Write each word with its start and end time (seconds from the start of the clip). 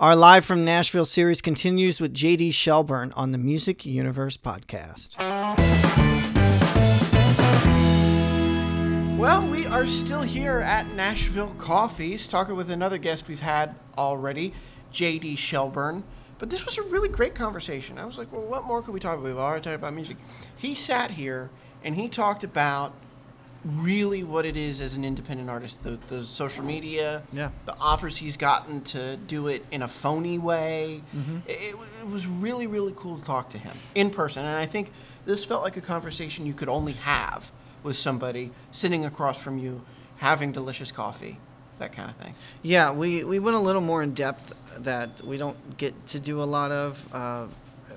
Our 0.00 0.16
live 0.16 0.46
from 0.46 0.64
Nashville 0.64 1.04
series 1.04 1.42
continues 1.42 2.00
with 2.00 2.14
JD 2.14 2.54
Shelburne 2.54 3.12
on 3.16 3.32
the 3.32 3.36
Music 3.36 3.84
Universe 3.84 4.38
podcast. 4.38 5.18
Well, 9.18 9.46
we 9.46 9.66
are 9.66 9.86
still 9.86 10.22
here 10.22 10.60
at 10.60 10.90
Nashville 10.94 11.54
Coffees, 11.58 12.26
talking 12.26 12.56
with 12.56 12.70
another 12.70 12.96
guest 12.96 13.28
we've 13.28 13.40
had 13.40 13.74
already, 13.98 14.54
JD 14.90 15.36
Shelburne. 15.36 16.02
But 16.38 16.48
this 16.48 16.64
was 16.64 16.78
a 16.78 16.82
really 16.84 17.10
great 17.10 17.34
conversation. 17.34 17.98
I 17.98 18.06
was 18.06 18.16
like, 18.16 18.32
well, 18.32 18.40
what 18.40 18.64
more 18.64 18.80
could 18.80 18.94
we 18.94 19.00
talk 19.00 19.18
about? 19.18 19.24
We've 19.24 19.36
already 19.36 19.62
talked 19.62 19.76
about 19.76 19.92
music. 19.92 20.16
He 20.56 20.74
sat 20.74 21.10
here 21.10 21.50
and 21.84 21.94
he 21.94 22.08
talked 22.08 22.42
about 22.42 22.94
really 23.64 24.22
what 24.24 24.46
it 24.46 24.56
is 24.56 24.80
as 24.80 24.96
an 24.96 25.04
independent 25.04 25.50
artist 25.50 25.82
the, 25.82 25.98
the 26.08 26.24
social 26.24 26.64
media 26.64 27.22
Yeah. 27.32 27.50
the 27.66 27.76
offers 27.78 28.16
he's 28.16 28.36
gotten 28.36 28.80
to 28.84 29.16
do 29.18 29.48
it 29.48 29.64
in 29.70 29.82
a 29.82 29.88
phony 29.88 30.38
way 30.38 31.02
it, 31.46 31.74
it 32.00 32.06
was 32.10 32.26
really 32.26 32.66
really 32.66 32.94
cool 32.96 33.18
to 33.18 33.24
talk 33.24 33.50
to 33.50 33.58
him 33.58 33.72
in 33.94 34.08
person 34.10 34.44
and 34.44 34.56
i 34.56 34.64
think 34.66 34.92
this 35.26 35.44
felt 35.44 35.62
like 35.62 35.76
a 35.76 35.80
conversation 35.82 36.46
you 36.46 36.54
could 36.54 36.68
only 36.70 36.92
have 36.94 37.50
with 37.82 37.96
somebody 37.96 38.50
sitting 38.72 39.04
across 39.04 39.42
from 39.42 39.58
you 39.58 39.82
having 40.16 40.52
delicious 40.52 40.90
coffee 40.90 41.38
that 41.78 41.92
kind 41.92 42.10
of 42.10 42.16
thing 42.16 42.34
Yeah, 42.62 42.92
we, 42.92 43.24
we 43.24 43.38
went 43.38 43.56
a 43.56 43.60
little 43.60 43.80
more 43.80 44.02
in 44.02 44.12
depth 44.12 44.54
that 44.78 45.22
we 45.24 45.36
don't 45.38 45.76
get 45.78 46.06
to 46.08 46.20
do 46.20 46.42
a 46.42 46.44
lot 46.44 46.70
of 46.70 47.02
uh, 47.12 47.46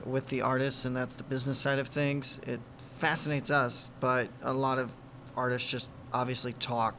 with 0.06 0.30
the 0.30 0.42
artists, 0.42 0.86
and 0.86 0.96
that's 0.96 1.16
the 1.18 1.24
business 1.24 1.58
side 1.60 1.80
of 1.80 1.88
things. 1.90 2.40
It 2.48 2.60
fascinates 2.98 3.52
us, 3.52 3.92
but 4.00 4.30
a 4.42 4.54
lot 4.54 4.80
of 4.80 4.92
artists 5.36 5.70
just 5.70 5.90
obviously 6.12 6.54
talk 6.54 6.96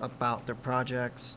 about 0.00 0.46
their 0.46 0.54
projects, 0.54 1.36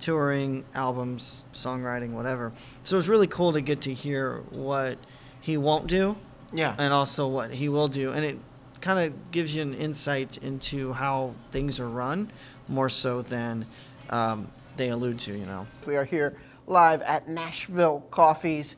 touring, 0.00 0.64
albums, 0.74 1.44
songwriting, 1.52 2.10
whatever. 2.10 2.52
So 2.82 2.98
it's 2.98 3.08
really 3.08 3.26
cool 3.26 3.52
to 3.52 3.60
get 3.60 3.82
to 3.82 3.94
hear 3.94 4.42
what 4.50 4.98
he 5.40 5.56
won't 5.56 5.86
do 5.86 6.16
yeah 6.52 6.74
and 6.78 6.92
also 6.92 7.28
what 7.28 7.50
he 7.50 7.68
will 7.68 7.88
do. 7.88 8.12
And 8.12 8.24
it 8.24 8.38
kind 8.80 8.98
of 8.98 9.30
gives 9.30 9.56
you 9.56 9.62
an 9.62 9.74
insight 9.74 10.38
into 10.38 10.92
how 10.92 11.34
things 11.50 11.80
are 11.80 11.88
run 11.88 12.30
more 12.68 12.88
so 12.88 13.22
than 13.22 13.66
um, 14.10 14.48
they 14.76 14.90
allude 14.90 15.18
to, 15.20 15.32
you 15.36 15.46
know. 15.46 15.66
We 15.86 15.96
are 15.96 16.04
here 16.04 16.38
live 16.66 17.02
at 17.02 17.28
Nashville 17.28 18.00
Coffees. 18.10 18.76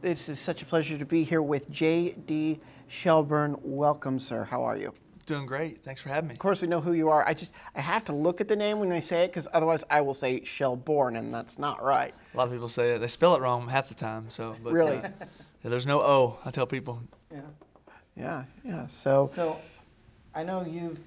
This 0.00 0.28
is 0.28 0.38
such 0.38 0.62
a 0.62 0.64
pleasure 0.64 0.98
to 0.98 1.04
be 1.04 1.24
here 1.24 1.42
with 1.42 1.70
J.D. 1.70 2.60
Shelburne. 2.88 3.56
Welcome, 3.62 4.18
sir. 4.18 4.44
How 4.44 4.62
are 4.64 4.76
you? 4.76 4.92
Doing 5.28 5.44
great. 5.44 5.84
Thanks 5.84 6.00
for 6.00 6.08
having 6.08 6.28
me. 6.28 6.34
Of 6.34 6.38
course, 6.40 6.62
we 6.62 6.68
know 6.68 6.80
who 6.80 6.94
you 6.94 7.10
are. 7.10 7.22
I 7.28 7.34
just 7.34 7.52
I 7.74 7.82
have 7.82 8.02
to 8.06 8.14
look 8.14 8.40
at 8.40 8.48
the 8.48 8.56
name 8.56 8.78
when 8.78 8.90
I 8.90 9.00
say 9.00 9.24
it 9.24 9.26
because 9.28 9.46
otherwise 9.52 9.84
I 9.90 10.00
will 10.00 10.14
say 10.14 10.42
Shelbourne, 10.42 11.16
and 11.16 11.34
that's 11.34 11.58
not 11.58 11.82
right. 11.82 12.14
A 12.32 12.36
lot 12.38 12.46
of 12.46 12.52
people 12.54 12.70
say 12.70 12.94
it. 12.94 13.00
They 13.00 13.08
spell 13.08 13.34
it 13.34 13.42
wrong 13.42 13.68
half 13.68 13.90
the 13.90 13.94
time. 13.94 14.30
So, 14.30 14.56
but, 14.64 14.72
Really? 14.72 14.96
uh, 14.96 15.02
yeah, 15.62 15.70
there's 15.70 15.84
no 15.84 16.00
O. 16.00 16.38
I 16.46 16.50
tell 16.50 16.66
people. 16.66 17.02
Yeah. 17.30 17.40
Yeah, 18.16 18.44
yeah. 18.64 18.86
So 18.86 19.26
So, 19.26 19.58
I 20.34 20.44
know 20.44 20.64
you've. 20.64 20.98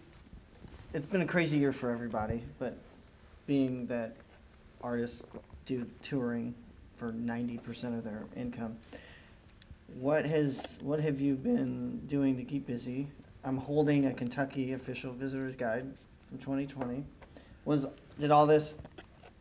It's 0.93 1.07
been 1.07 1.21
a 1.21 1.25
crazy 1.27 1.57
year 1.57 1.73
for 1.73 1.89
everybody, 1.89 2.43
but 2.59 2.77
being 3.47 3.87
that 3.87 4.15
artists 4.83 5.23
do 5.65 5.87
touring 6.03 6.53
for 6.95 7.11
ninety 7.11 7.57
percent 7.57 7.95
of 7.95 8.03
their 8.03 8.25
income, 8.35 8.77
what 9.99 10.25
has 10.25 10.77
what 10.79 10.99
have 10.99 11.19
you 11.19 11.33
been 11.33 12.01
doing 12.05 12.37
to 12.37 12.43
keep 12.43 12.67
busy? 12.67 13.07
I'm 13.43 13.57
holding 13.57 14.05
a 14.05 14.13
Kentucky 14.13 14.73
official 14.73 15.13
visitor's 15.13 15.55
guide 15.55 15.85
from 16.27 16.37
2020. 16.37 17.03
Was 17.65 17.87
did 18.19 18.31
all 18.31 18.45
this 18.45 18.77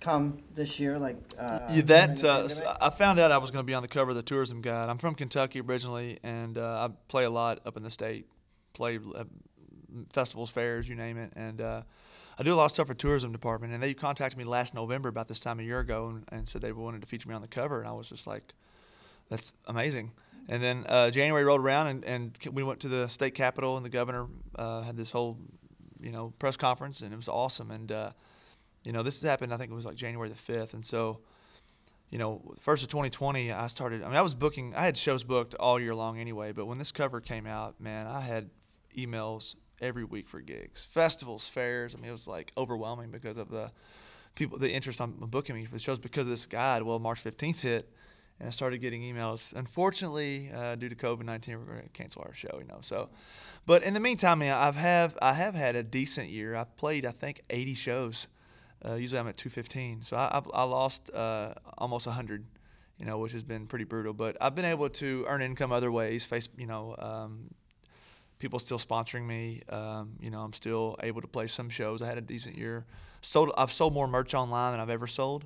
come 0.00 0.38
this 0.54 0.80
year? 0.80 0.98
Like 0.98 1.16
uh, 1.38 1.60
Yeah, 1.70 1.82
that 1.82 2.24
uh. 2.24 2.48
I 2.80 2.90
found 2.90 3.18
out 3.18 3.30
I 3.30 3.38
was 3.38 3.50
going 3.50 3.62
to 3.62 3.66
be 3.66 3.74
on 3.74 3.82
the 3.82 3.88
cover 3.88 4.10
of 4.10 4.16
the 4.16 4.22
tourism 4.22 4.62
guide. 4.62 4.88
I'm 4.88 4.98
from 4.98 5.14
Kentucky 5.14 5.60
originally, 5.60 6.18
and 6.22 6.56
uh, 6.56 6.88
I 6.88 6.94
play 7.08 7.24
a 7.24 7.30
lot 7.30 7.60
up 7.66 7.76
in 7.76 7.82
the 7.82 7.90
state. 7.90 8.26
Play 8.72 8.98
uh, 9.14 9.24
festivals, 10.12 10.50
fairs, 10.50 10.88
you 10.88 10.94
name 10.94 11.18
it, 11.18 11.32
and 11.36 11.60
uh, 11.60 11.82
I 12.38 12.42
do 12.42 12.54
a 12.54 12.56
lot 12.56 12.66
of 12.66 12.72
stuff 12.72 12.86
for 12.86 12.94
tourism 12.94 13.32
department. 13.32 13.74
And 13.74 13.82
they 13.82 13.94
contacted 13.94 14.38
me 14.38 14.44
last 14.44 14.74
November 14.74 15.08
about 15.08 15.28
this 15.28 15.40
time 15.40 15.60
a 15.60 15.62
year 15.62 15.80
ago, 15.80 16.08
and, 16.08 16.24
and 16.30 16.48
said 16.48 16.62
they 16.62 16.72
wanted 16.72 17.02
to 17.02 17.06
feature 17.06 17.28
me 17.28 17.34
on 17.34 17.42
the 17.42 17.48
cover, 17.48 17.80
and 17.80 17.88
I 17.88 17.92
was 17.92 18.08
just 18.08 18.26
like, 18.26 18.54
that's 19.28 19.52
amazing. 19.66 20.12
And 20.48 20.62
then 20.62 20.84
uh, 20.88 21.10
January 21.10 21.44
rolled 21.44 21.60
around, 21.60 21.86
and, 21.86 22.04
and 22.04 22.38
we 22.52 22.62
went 22.62 22.80
to 22.80 22.88
the 22.88 23.08
state 23.08 23.34
capitol, 23.34 23.76
and 23.76 23.84
the 23.84 23.90
governor 23.90 24.26
uh, 24.56 24.82
had 24.82 24.96
this 24.96 25.10
whole, 25.10 25.38
you 26.00 26.10
know, 26.10 26.32
press 26.38 26.56
conference, 26.56 27.02
and 27.02 27.12
it 27.12 27.16
was 27.16 27.28
awesome. 27.28 27.70
And 27.70 27.92
uh, 27.92 28.10
you 28.84 28.92
know, 28.92 29.02
this 29.02 29.20
happened. 29.22 29.52
I 29.52 29.56
think 29.56 29.70
it 29.70 29.74
was 29.74 29.84
like 29.84 29.96
January 29.96 30.28
the 30.28 30.34
fifth, 30.34 30.74
and 30.74 30.84
so, 30.84 31.20
you 32.10 32.18
know, 32.18 32.54
first 32.60 32.82
of 32.82 32.88
2020, 32.88 33.52
I 33.52 33.66
started. 33.68 34.02
I 34.02 34.06
mean, 34.06 34.16
I 34.16 34.22
was 34.22 34.34
booking. 34.34 34.74
I 34.74 34.84
had 34.84 34.96
shows 34.96 35.22
booked 35.22 35.54
all 35.54 35.78
year 35.78 35.94
long 35.94 36.18
anyway, 36.18 36.52
but 36.52 36.66
when 36.66 36.78
this 36.78 36.90
cover 36.92 37.20
came 37.20 37.46
out, 37.46 37.80
man, 37.80 38.06
I 38.06 38.20
had 38.20 38.50
emails 38.96 39.54
every 39.80 40.04
week 40.04 40.28
for 40.28 40.40
gigs, 40.40 40.84
festivals, 40.84 41.48
fairs. 41.48 41.94
I 41.94 41.98
mean, 41.98 42.08
it 42.08 42.12
was 42.12 42.26
like 42.26 42.52
overwhelming 42.56 43.10
because 43.10 43.36
of 43.36 43.50
the 43.50 43.70
people, 44.34 44.58
the 44.58 44.70
interest 44.70 45.00
on 45.00 45.12
booking 45.12 45.56
me 45.56 45.64
for 45.64 45.72
the 45.72 45.80
shows 45.80 45.98
because 45.98 46.26
of 46.26 46.30
this 46.30 46.46
guide. 46.46 46.82
Well, 46.82 46.98
March 46.98 47.22
15th 47.22 47.60
hit, 47.60 47.92
and 48.40 48.48
I 48.48 48.50
started 48.50 48.78
getting 48.78 49.02
emails. 49.02 49.54
Unfortunately, 49.54 50.50
uh, 50.52 50.74
due 50.74 50.88
to 50.88 50.94
COVID 50.94 51.24
19, 51.24 51.58
we're 51.58 51.64
going 51.64 51.82
to 51.82 51.88
cancel 51.90 52.22
our 52.26 52.32
show. 52.32 52.58
You 52.58 52.66
know, 52.66 52.78
so. 52.80 53.10
But 53.66 53.82
in 53.82 53.92
the 53.92 54.00
meantime, 54.00 54.42
I've 54.42 54.76
have 54.76 55.16
I 55.20 55.34
have 55.34 55.54
had 55.54 55.76
a 55.76 55.82
decent 55.82 56.30
year. 56.30 56.56
I've 56.56 56.74
played, 56.76 57.04
I 57.04 57.12
think, 57.12 57.42
80 57.50 57.74
shows. 57.74 58.28
Uh, 58.82 58.94
usually 58.94 59.20
I'm 59.20 59.28
at 59.28 59.36
215, 59.36 60.04
so 60.04 60.16
I, 60.16 60.38
I've, 60.38 60.50
I 60.54 60.62
lost 60.62 61.10
uh, 61.12 61.52
almost 61.76 62.06
100, 62.06 62.46
you 62.98 63.04
know, 63.04 63.18
which 63.18 63.32
has 63.32 63.44
been 63.44 63.66
pretty 63.66 63.84
brutal. 63.84 64.14
But 64.14 64.38
I've 64.40 64.54
been 64.54 64.64
able 64.64 64.88
to 64.88 65.26
earn 65.28 65.42
income 65.42 65.70
other 65.70 65.92
ways. 65.92 66.24
Face, 66.24 66.48
you 66.56 66.66
know, 66.66 66.96
um, 66.98 67.50
people 68.38 68.58
still 68.58 68.78
sponsoring 68.78 69.26
me. 69.26 69.60
Um, 69.68 70.14
you 70.18 70.30
know, 70.30 70.40
I'm 70.40 70.54
still 70.54 70.96
able 71.02 71.20
to 71.20 71.28
play 71.28 71.46
some 71.46 71.68
shows. 71.68 72.00
I 72.00 72.06
had 72.06 72.16
a 72.16 72.22
decent 72.22 72.56
year. 72.56 72.86
Sold, 73.20 73.52
I've 73.58 73.70
sold 73.70 73.92
more 73.92 74.08
merch 74.08 74.32
online 74.32 74.72
than 74.72 74.80
I've 74.80 74.88
ever 74.88 75.06
sold 75.06 75.44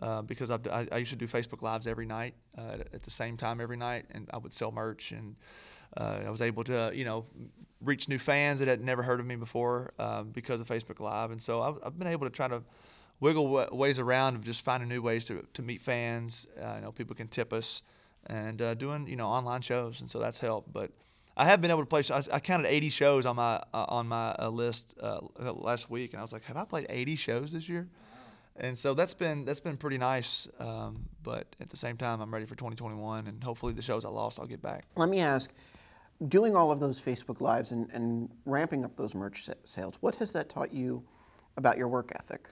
uh, 0.00 0.22
because 0.22 0.50
I've, 0.50 0.66
I, 0.68 0.86
I 0.92 0.98
used 0.98 1.10
to 1.10 1.16
do 1.16 1.26
Facebook 1.26 1.62
Lives 1.62 1.86
every 1.86 2.06
night 2.06 2.34
uh, 2.56 2.76
at, 2.92 3.02
the 3.02 3.10
same 3.10 3.36
time 3.36 3.60
every 3.60 3.76
night, 3.76 4.06
and 4.10 4.28
I 4.32 4.38
would 4.38 4.52
sell 4.52 4.70
merch, 4.70 5.12
and 5.12 5.36
uh, 5.96 6.22
I 6.26 6.30
was 6.30 6.40
able 6.40 6.64
to, 6.64 6.92
you 6.94 7.04
know, 7.04 7.26
reach 7.82 8.08
new 8.08 8.18
fans 8.18 8.60
that 8.60 8.68
had 8.68 8.80
never 8.80 9.02
heard 9.02 9.20
of 9.20 9.26
me 9.26 9.36
before 9.36 9.92
uh, 9.98 10.22
because 10.22 10.60
of 10.60 10.68
Facebook 10.68 11.00
Live, 11.00 11.30
and 11.30 11.42
so 11.42 11.60
I've, 11.60 11.78
I've 11.84 11.98
been 11.98 12.08
able 12.08 12.26
to 12.26 12.30
try 12.30 12.48
to 12.48 12.62
wiggle 13.20 13.48
wa- 13.48 13.68
ways 13.72 13.98
around 13.98 14.36
of 14.36 14.44
just 14.44 14.62
finding 14.62 14.88
new 14.88 15.02
ways 15.02 15.26
to, 15.26 15.44
to 15.54 15.62
meet 15.62 15.82
fans. 15.82 16.46
Uh, 16.60 16.74
you 16.76 16.82
know, 16.82 16.92
people 16.92 17.16
can 17.16 17.26
tip 17.26 17.52
us, 17.52 17.82
and 18.26 18.62
uh, 18.62 18.74
doing 18.74 19.06
you 19.08 19.16
know 19.16 19.26
online 19.26 19.62
shows, 19.62 20.00
and 20.00 20.08
so 20.08 20.20
that's 20.20 20.38
helped. 20.38 20.72
But 20.72 20.92
I 21.36 21.44
have 21.44 21.60
been 21.60 21.72
able 21.72 21.82
to 21.82 21.86
play. 21.86 22.02
I, 22.10 22.22
I 22.34 22.38
counted 22.38 22.68
80 22.68 22.90
shows 22.90 23.26
on 23.26 23.34
my 23.34 23.62
on 23.72 24.06
my 24.06 24.46
list 24.46 24.94
last 25.36 25.90
week, 25.90 26.12
and 26.12 26.20
I 26.20 26.22
was 26.22 26.32
like, 26.32 26.44
have 26.44 26.56
I 26.56 26.64
played 26.64 26.86
80 26.88 27.16
shows 27.16 27.50
this 27.50 27.68
year? 27.68 27.88
And 28.58 28.76
so 28.76 28.94
that's 28.94 29.14
been 29.14 29.44
that's 29.44 29.60
been 29.60 29.76
pretty 29.76 29.98
nice. 29.98 30.48
Um, 30.58 31.08
but 31.22 31.54
at 31.60 31.68
the 31.68 31.76
same 31.76 31.96
time, 31.96 32.20
I'm 32.20 32.32
ready 32.32 32.46
for 32.46 32.54
2021, 32.56 33.26
and 33.26 33.42
hopefully 33.42 33.72
the 33.72 33.82
shows 33.82 34.04
I 34.04 34.08
lost, 34.08 34.38
I'll 34.38 34.46
get 34.46 34.62
back. 34.62 34.84
let 34.96 35.08
me 35.08 35.20
ask, 35.20 35.52
doing 36.26 36.56
all 36.56 36.70
of 36.70 36.80
those 36.80 37.02
Facebook 37.02 37.40
lives 37.40 37.70
and, 37.70 37.88
and 37.92 38.28
ramping 38.44 38.84
up 38.84 38.96
those 38.96 39.14
merch 39.14 39.48
sales, 39.64 39.96
what 40.00 40.16
has 40.16 40.32
that 40.32 40.48
taught 40.48 40.72
you 40.72 41.04
about 41.56 41.78
your 41.78 41.88
work 41.88 42.12
ethic? 42.14 42.48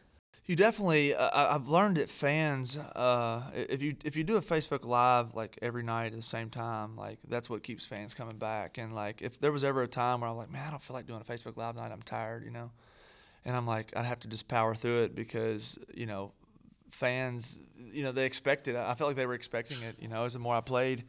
You 0.47 0.55
definitely. 0.55 1.13
Uh, 1.13 1.57
I've 1.57 1.67
learned 1.69 1.97
that 1.97 2.09
fans, 2.09 2.77
uh, 2.77 3.43
if 3.53 3.83
you 3.83 3.97
if 4.05 4.15
you 4.15 4.23
do 4.23 4.37
a 4.37 4.41
Facebook 4.41 4.85
Live 4.85 5.35
like 5.35 5.59
every 5.61 5.83
night 5.83 6.07
at 6.07 6.13
the 6.13 6.23
same 6.23 6.51
time, 6.51 6.97
like 6.97 7.19
that's 7.27 7.51
what 7.51 7.65
keeps 7.65 7.85
fans 7.85 8.15
coming 8.15 8.37
back. 8.37 8.79
And 8.79 8.95
like 8.95 9.23
if 9.23 9.41
there 9.41 9.51
was 9.51 9.65
ever 9.65 9.83
a 9.83 9.89
time 9.89 10.21
where 10.21 10.31
I'm 10.31 10.37
like, 10.37 10.51
man, 10.51 10.63
I 10.69 10.71
don't 10.71 10.83
feel 10.83 10.95
like 10.95 11.07
doing 11.07 11.21
a 11.21 11.25
Facebook 11.25 11.57
Live 11.57 11.75
tonight, 11.75 11.91
I'm 11.91 12.03
tired, 12.03 12.45
you 12.45 12.53
know, 12.53 12.71
and 13.47 13.57
I'm 13.57 13.67
like, 13.67 13.93
I'd 13.97 14.05
have 14.05 14.21
to 14.21 14.29
just 14.29 14.49
power 14.49 14.75
through 14.75 15.05
it 15.05 15.15
because 15.15 15.79
you 15.95 16.05
know, 16.05 16.33
fans, 16.91 17.63
you 17.93 18.03
know, 18.03 18.13
they 18.13 18.27
expected. 18.27 18.75
it. 18.75 18.79
I 18.79 18.95
felt 18.95 19.09
like 19.09 19.17
they 19.17 19.25
were 19.27 19.35
expecting 19.35 19.81
it, 19.83 19.97
you 20.01 20.09
know, 20.09 20.25
as 20.25 20.35
the 20.35 20.41
more 20.41 20.55
I 20.55 20.61
played. 20.61 21.05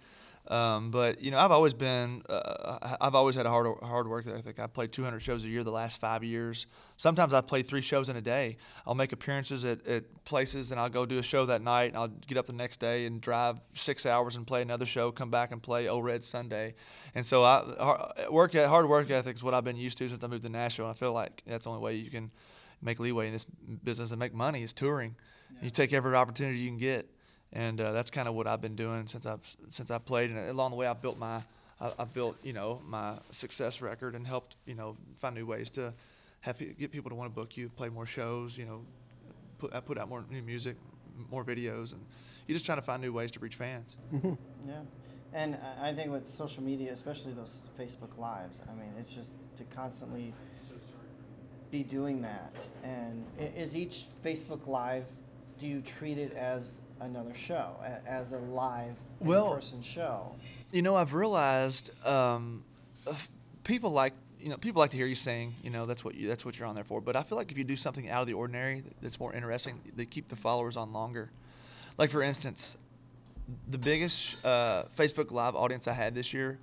Um, 0.50 0.92
but 0.92 1.22
you 1.22 1.30
know, 1.30 1.40
I've 1.40 1.52
always 1.52 1.74
been, 1.74 2.24
uh, 2.30 2.96
I've 3.02 3.16
always 3.16 3.36
had 3.36 3.46
a 3.46 3.50
hard 3.50 3.68
hard 3.84 4.08
work 4.08 4.28
ethic. 4.28 4.60
I 4.60 4.68
played 4.68 4.92
200 4.92 5.20
shows 5.20 5.44
a 5.44 5.48
year 5.48 5.64
the 5.64 5.72
last 5.72 6.00
five 6.00 6.24
years. 6.24 6.68
Sometimes 6.96 7.34
I 7.34 7.42
play 7.42 7.64
three 7.64 7.82
shows 7.82 8.08
in 8.08 8.16
a 8.16 8.22
day. 8.22 8.58
I'll 8.86 8.96
make 8.96 9.12
appearances 9.12 9.66
at, 9.66 9.86
at 9.86 10.24
places, 10.24 10.72
and 10.72 10.80
I'll 10.80 10.90
go 10.90 11.06
do 11.06 11.20
a 11.20 11.24
show 11.24 11.46
that 11.48 11.62
night, 11.62 11.90
and 11.90 11.98
I'll 11.98 12.08
get 12.08 12.38
up 12.38 12.46
the 12.46 12.54
next 12.54 12.80
day 12.80 13.06
and 13.06 13.20
drive 13.20 13.60
six 13.74 14.06
hours 14.06 14.38
and 14.38 14.48
play 14.48 14.62
another 14.62 14.86
show. 14.86 15.12
Come 15.12 15.30
back 15.30 15.52
and 15.52 15.62
play 15.62 15.90
Ole 15.90 16.02
Red 16.02 16.24
Sunday. 16.24 16.76
And 17.14 17.26
so 17.26 17.44
I 17.44 18.28
work 18.30 18.54
hard 18.54 18.88
work 18.88 19.12
ethic 19.12 19.36
is 19.36 19.44
what 19.44 19.54
I've 19.54 19.66
been 19.66 19.76
used 19.76 19.98
to 19.98 20.08
since 20.08 20.24
I 20.24 20.28
moved 20.28 20.44
to 20.44 20.50
Nashville. 20.50 20.86
And 20.86 20.96
I 20.96 20.98
feel 20.98 21.14
like 21.14 21.44
that's 21.46 21.66
the 21.66 21.72
only 21.72 21.82
way 21.82 21.96
you 21.96 22.10
can 22.10 22.32
make 22.82 23.00
leeway 23.00 23.28
in 23.28 23.34
this 23.34 23.46
business 23.84 24.12
and 24.12 24.20
make 24.20 24.34
money 24.34 24.64
is 24.64 24.72
touring. 24.72 25.16
You 25.62 25.70
take 25.70 25.92
every 25.94 26.16
opportunity 26.16 26.60
you 26.60 26.70
can 26.70 26.78
get 26.78 27.10
and 27.54 27.80
uh, 27.80 27.92
that's 27.92 28.10
kind 28.10 28.28
of 28.28 28.34
what 28.36 28.48
I've 28.48 28.62
been 28.62 28.76
doing 28.76 29.08
since 29.08 29.26
I've 29.26 29.40
since 29.70 29.90
I 29.92 29.98
played. 29.98 30.32
And 30.32 30.50
along 30.50 30.72
the 30.72 30.78
way, 30.78 30.88
I've 30.88 31.02
built 31.02 31.18
my 31.18 31.42
I, 31.80 31.92
I've 32.00 32.14
built 32.14 32.38
you 32.44 32.54
know 32.54 32.82
my 32.86 33.14
success 33.32 33.82
record 33.82 34.16
and 34.16 34.26
helped 34.26 34.56
you 34.66 34.76
know 34.76 34.98
find 35.16 35.36
new 35.36 35.46
ways 35.46 35.70
to 35.72 35.94
have 36.42 36.58
get 36.60 36.92
people 36.92 37.10
to 37.10 37.16
want 37.16 37.30
to 37.32 37.36
book 37.36 37.58
you, 37.58 37.70
play 37.70 37.90
more 37.90 38.06
shows. 38.06 38.58
You 38.58 38.66
know, 38.66 38.82
put 39.58 39.74
I 39.76 39.80
put 39.80 39.98
out 39.98 40.10
more 40.10 40.24
new 40.30 40.42
music, 40.42 40.76
more 41.32 41.44
videos, 41.44 41.94
and 41.94 42.06
you're 42.48 42.56
just 42.56 42.66
trying 42.66 42.78
to 42.80 42.84
find 42.84 43.02
new 43.02 43.14
ways 43.14 43.32
to 43.32 43.40
reach 43.40 43.56
fans. 43.56 43.96
Yeah, 44.12 44.82
and 45.34 45.56
I- 45.80 45.90
I 45.90 45.94
think 45.96 46.12
with 46.12 46.28
social 46.28 46.64
media, 46.64 46.92
especially 46.94 47.34
those 47.34 47.62
Facebook 47.80 48.18
lives, 48.18 48.62
I 48.70 48.74
mean, 48.74 48.92
it's 49.00 49.10
just 49.12 49.32
to 49.58 49.64
constantly 49.76 50.34
be 51.72 51.84
doing 51.84 52.22
that. 52.22 52.54
And 52.84 53.26
is 53.56 53.76
each 53.76 54.06
Facebook 54.24 54.68
live, 54.68 55.06
do 55.60 55.68
you 55.68 55.82
treat 55.82 56.18
it 56.18 56.34
as 56.34 56.80
another 57.00 57.34
show, 57.34 57.76
a- 57.82 58.08
as 58.10 58.32
a 58.32 58.38
live 58.38 58.96
Well- 59.20 59.50
in-person 59.52 59.82
show? 59.82 60.36
You 60.72 60.82
know, 60.82 60.96
I've 60.96 61.14
realized 61.14 61.92
um, 62.06 62.64
people 63.64 63.92
like 63.92 64.14
you 64.40 64.50
know 64.50 64.58
people 64.58 64.80
like 64.80 64.92
to 64.92 64.98
hear 64.98 65.08
you 65.08 65.16
sing. 65.16 65.54
You 65.64 65.70
know, 65.72 65.86
that's 65.86 66.04
what 66.06 66.16
you 66.16 66.28
that's 66.28 66.46
what 66.46 66.58
you're 66.60 66.68
on 66.68 66.76
there 66.76 66.84
for. 66.84 67.02
But 67.02 67.16
I 67.16 67.24
feel 67.24 67.38
like 67.38 67.52
if 67.52 67.58
you 67.58 67.64
do 67.64 67.76
something 67.76 68.10
out 68.10 68.22
of 68.22 68.28
the 68.28 68.34
ordinary 68.34 68.84
that's 69.02 69.20
more 69.20 69.34
interesting, 69.34 69.80
they 69.96 70.06
keep 70.06 70.28
the 70.28 70.36
followers 70.36 70.78
on 70.78 70.94
longer. 70.94 71.32
Like 71.98 72.10
for 72.12 72.22
instance, 72.22 72.78
the 73.70 73.78
biggest 73.78 74.46
uh, 74.46 74.84
Facebook 74.96 75.32
Live 75.32 75.56
audience 75.56 75.88
I 75.88 75.94
had 75.94 76.14
this 76.14 76.34
year 76.34 76.60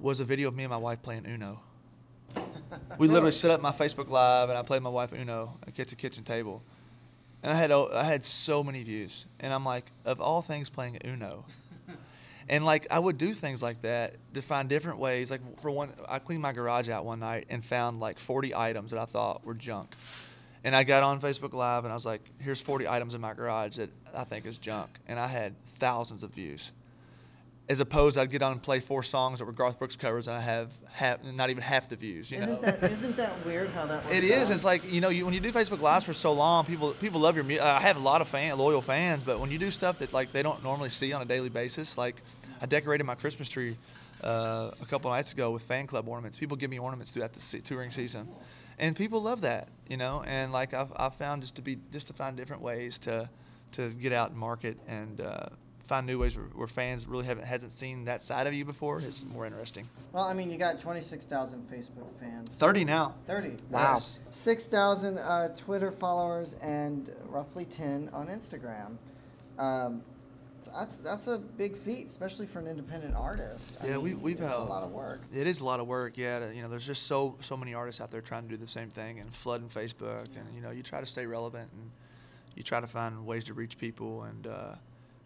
was 0.00 0.20
a 0.20 0.24
video 0.24 0.48
of 0.48 0.54
me 0.56 0.64
and 0.64 0.70
my 0.70 0.76
wife 0.76 1.02
playing 1.02 1.26
Uno. 1.26 1.60
We 2.98 3.08
literally 3.08 3.32
set 3.44 3.50
up 3.50 3.60
my 3.62 3.70
Facebook 3.72 4.08
Live 4.10 4.48
and 4.48 4.58
I 4.58 4.62
played 4.62 4.82
my 4.82 4.90
wife 4.90 5.12
Uno 5.12 5.54
at 5.66 5.74
the 5.76 5.96
kitchen 5.96 6.24
table, 6.24 6.62
and 7.42 7.52
I 7.52 7.54
had 7.54 7.70
I 7.70 8.04
had 8.04 8.24
so 8.24 8.64
many 8.64 8.82
views. 8.82 9.26
And 9.40 9.52
I'm 9.52 9.64
like, 9.64 9.84
of 10.04 10.20
all 10.20 10.42
things, 10.42 10.68
playing 10.68 10.98
Uno. 11.04 11.44
And 12.50 12.64
like 12.64 12.86
I 12.90 12.98
would 12.98 13.18
do 13.18 13.34
things 13.34 13.62
like 13.62 13.82
that 13.82 14.14
to 14.32 14.40
find 14.40 14.70
different 14.70 14.98
ways. 14.98 15.30
Like 15.30 15.42
for 15.60 15.70
one, 15.70 15.90
I 16.08 16.18
cleaned 16.18 16.40
my 16.40 16.52
garage 16.52 16.88
out 16.88 17.04
one 17.04 17.20
night 17.20 17.46
and 17.50 17.62
found 17.62 18.00
like 18.00 18.18
40 18.18 18.54
items 18.54 18.90
that 18.92 18.98
I 18.98 19.04
thought 19.04 19.44
were 19.44 19.52
junk. 19.52 19.94
And 20.64 20.74
I 20.74 20.82
got 20.82 21.02
on 21.02 21.20
Facebook 21.20 21.52
Live 21.52 21.84
and 21.84 21.92
I 21.92 21.94
was 21.94 22.06
like, 22.06 22.22
"Here's 22.38 22.58
40 22.58 22.88
items 22.88 23.14
in 23.14 23.20
my 23.20 23.34
garage 23.34 23.76
that 23.76 23.90
I 24.14 24.24
think 24.24 24.46
is 24.46 24.56
junk," 24.56 24.88
and 25.06 25.20
I 25.20 25.26
had 25.26 25.52
thousands 25.66 26.22
of 26.22 26.30
views. 26.30 26.72
As 27.68 27.80
opposed, 27.80 28.16
I'd 28.16 28.30
get 28.30 28.40
on 28.40 28.52
and 28.52 28.62
play 28.62 28.80
four 28.80 29.02
songs 29.02 29.40
that 29.40 29.44
were 29.44 29.52
Garth 29.52 29.78
Brooks 29.78 29.94
covers, 29.94 30.26
and 30.26 30.34
I 30.34 30.40
have 30.40 30.72
half, 30.90 31.22
not 31.22 31.50
even 31.50 31.62
half 31.62 31.86
the 31.86 31.96
views. 31.96 32.30
You 32.30 32.38
Isn't 32.38 32.62
that 32.62 32.82
isn't 32.82 33.16
that 33.18 33.44
weird 33.44 33.68
how 33.70 33.84
that 33.84 34.04
works? 34.04 34.10
it 34.16 34.24
is. 34.24 34.48
out? 34.48 34.54
It's 34.54 34.64
like 34.64 34.90
you 34.90 35.02
know, 35.02 35.10
you, 35.10 35.26
when 35.26 35.34
you 35.34 35.40
do 35.40 35.52
Facebook 35.52 35.82
Lives 35.82 36.06
for 36.06 36.14
so 36.14 36.32
long, 36.32 36.64
people 36.64 36.92
people 36.92 37.20
love 37.20 37.34
your 37.34 37.44
music. 37.44 37.62
I 37.66 37.78
have 37.80 37.98
a 37.98 38.00
lot 38.00 38.22
of 38.22 38.28
fan 38.28 38.56
loyal 38.56 38.80
fans, 38.80 39.22
but 39.22 39.38
when 39.38 39.50
you 39.50 39.58
do 39.58 39.70
stuff 39.70 39.98
that 39.98 40.14
like 40.14 40.32
they 40.32 40.42
don't 40.42 40.62
normally 40.64 40.88
see 40.88 41.12
on 41.12 41.20
a 41.20 41.26
daily 41.26 41.50
basis, 41.50 41.98
like 41.98 42.22
I 42.62 42.64
decorated 42.64 43.04
my 43.04 43.14
Christmas 43.16 43.50
tree 43.50 43.76
uh, 44.24 44.70
a 44.80 44.86
couple 44.86 45.10
nights 45.10 45.34
ago 45.34 45.50
with 45.50 45.62
fan 45.62 45.86
club 45.86 46.08
ornaments. 46.08 46.38
People 46.38 46.56
give 46.56 46.70
me 46.70 46.78
ornaments 46.78 47.10
throughout 47.12 47.34
the 47.34 47.40
se- 47.40 47.60
touring 47.60 47.90
season, 47.90 48.28
and 48.78 48.96
people 48.96 49.20
love 49.20 49.42
that. 49.42 49.68
You 49.90 49.98
know, 49.98 50.22
and 50.26 50.52
like 50.52 50.72
I've, 50.72 50.90
I've 50.96 51.16
found 51.16 51.42
just 51.42 51.56
to 51.56 51.62
be 51.62 51.76
just 51.92 52.06
to 52.06 52.14
find 52.14 52.34
different 52.34 52.62
ways 52.62 52.96
to 53.00 53.28
to 53.72 53.90
get 53.90 54.14
out 54.14 54.30
and 54.30 54.38
market 54.38 54.78
and. 54.88 55.20
Uh, 55.20 55.48
Find 55.88 56.06
new 56.06 56.18
ways 56.18 56.36
where, 56.36 56.44
where 56.54 56.66
fans 56.68 57.06
really 57.08 57.24
haven't 57.24 57.44
hasn't 57.46 57.72
seen 57.72 58.04
that 58.04 58.22
side 58.22 58.46
of 58.46 58.52
you 58.52 58.66
before 58.66 58.98
is 58.98 59.24
more 59.24 59.46
interesting. 59.46 59.88
Well, 60.12 60.24
I 60.24 60.34
mean, 60.34 60.50
you 60.50 60.58
got 60.58 60.78
26,000 60.78 61.66
Facebook 61.72 62.12
fans. 62.20 62.50
Thirty 62.50 62.84
now. 62.84 63.14
30. 63.26 63.54
Wow. 63.70 63.92
Yes. 63.94 64.20
6,000 64.30 65.16
uh, 65.16 65.48
Twitter 65.56 65.90
followers 65.90 66.54
and 66.60 67.10
roughly 67.30 67.64
10 67.64 68.10
on 68.12 68.26
Instagram. 68.26 68.98
Um, 69.58 70.02
that's 70.74 70.98
that's 70.98 71.26
a 71.26 71.38
big 71.38 71.74
feat, 71.74 72.08
especially 72.08 72.44
for 72.46 72.58
an 72.58 72.66
independent 72.66 73.16
artist. 73.16 73.74
I 73.82 73.86
Yeah, 73.86 73.96
we- 73.96 74.10
mean, 74.10 74.20
we've, 74.20 74.40
it's 74.42 74.52
uh, 74.54 74.58
a 74.58 74.64
lot 74.64 74.82
of 74.84 74.90
work. 74.92 75.22
It 75.34 75.46
is 75.46 75.60
a 75.60 75.64
lot 75.64 75.80
of 75.80 75.86
work, 75.86 76.18
yeah. 76.18 76.40
To, 76.40 76.54
you 76.54 76.60
know, 76.60 76.68
there's 76.68 76.84
just 76.86 77.04
so 77.06 77.36
so 77.40 77.56
many 77.56 77.72
artists 77.72 78.02
out 78.02 78.10
there 78.10 78.20
trying 78.20 78.42
to 78.42 78.48
do 78.50 78.58
the 78.58 78.68
same 78.68 78.90
thing 78.90 79.20
and 79.20 79.32
flooding 79.32 79.68
Facebook, 79.70 80.26
and 80.36 80.54
you 80.54 80.60
know, 80.60 80.70
you 80.70 80.82
try 80.82 81.00
to 81.00 81.06
stay 81.06 81.24
relevant 81.24 81.70
and 81.72 81.90
you 82.56 82.62
try 82.62 82.78
to 82.78 82.86
find 82.86 83.24
ways 83.24 83.44
to 83.44 83.54
reach 83.54 83.78
people. 83.78 84.24
And 84.24 84.46
uh, 84.46 84.74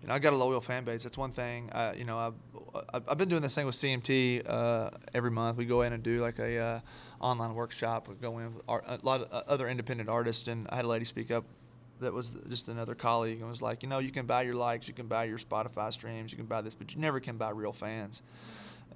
you 0.02 0.08
know, 0.08 0.14
I 0.14 0.18
got 0.18 0.32
a 0.32 0.36
loyal 0.36 0.60
fan 0.60 0.84
base. 0.84 1.04
That's 1.04 1.16
one 1.16 1.30
thing. 1.30 1.70
I, 1.72 1.92
you 1.92 2.04
know, 2.04 2.18
I've 2.18 3.02
I've 3.08 3.18
been 3.18 3.28
doing 3.28 3.42
this 3.42 3.54
thing 3.54 3.66
with 3.66 3.76
CMT 3.76 4.42
uh, 4.48 4.90
every 5.14 5.30
month. 5.30 5.58
We 5.58 5.64
go 5.64 5.82
in 5.82 5.92
and 5.92 6.02
do 6.02 6.20
like 6.20 6.40
a 6.40 6.58
uh, 6.58 6.80
online 7.20 7.54
workshop. 7.54 8.08
We 8.08 8.16
go 8.16 8.38
in 8.38 8.54
with 8.54 8.64
a 8.66 8.98
lot 9.02 9.22
of 9.22 9.28
uh, 9.32 9.42
other 9.46 9.68
independent 9.68 10.08
artists, 10.08 10.48
and 10.48 10.66
I 10.70 10.76
had 10.76 10.84
a 10.84 10.88
lady 10.88 11.04
speak 11.04 11.30
up 11.30 11.44
that 12.00 12.12
was 12.12 12.34
just 12.48 12.66
another 12.66 12.96
colleague 12.96 13.38
and 13.38 13.48
was 13.48 13.62
like, 13.62 13.84
you 13.84 13.88
know, 13.88 14.00
you 14.00 14.10
can 14.10 14.26
buy 14.26 14.42
your 14.42 14.56
likes, 14.56 14.88
you 14.88 14.94
can 14.94 15.06
buy 15.06 15.22
your 15.22 15.38
Spotify 15.38 15.92
streams, 15.92 16.32
you 16.32 16.36
can 16.36 16.46
buy 16.46 16.60
this, 16.60 16.74
but 16.74 16.92
you 16.92 17.00
never 17.00 17.20
can 17.20 17.36
buy 17.36 17.50
real 17.50 17.72
fans. 17.72 18.22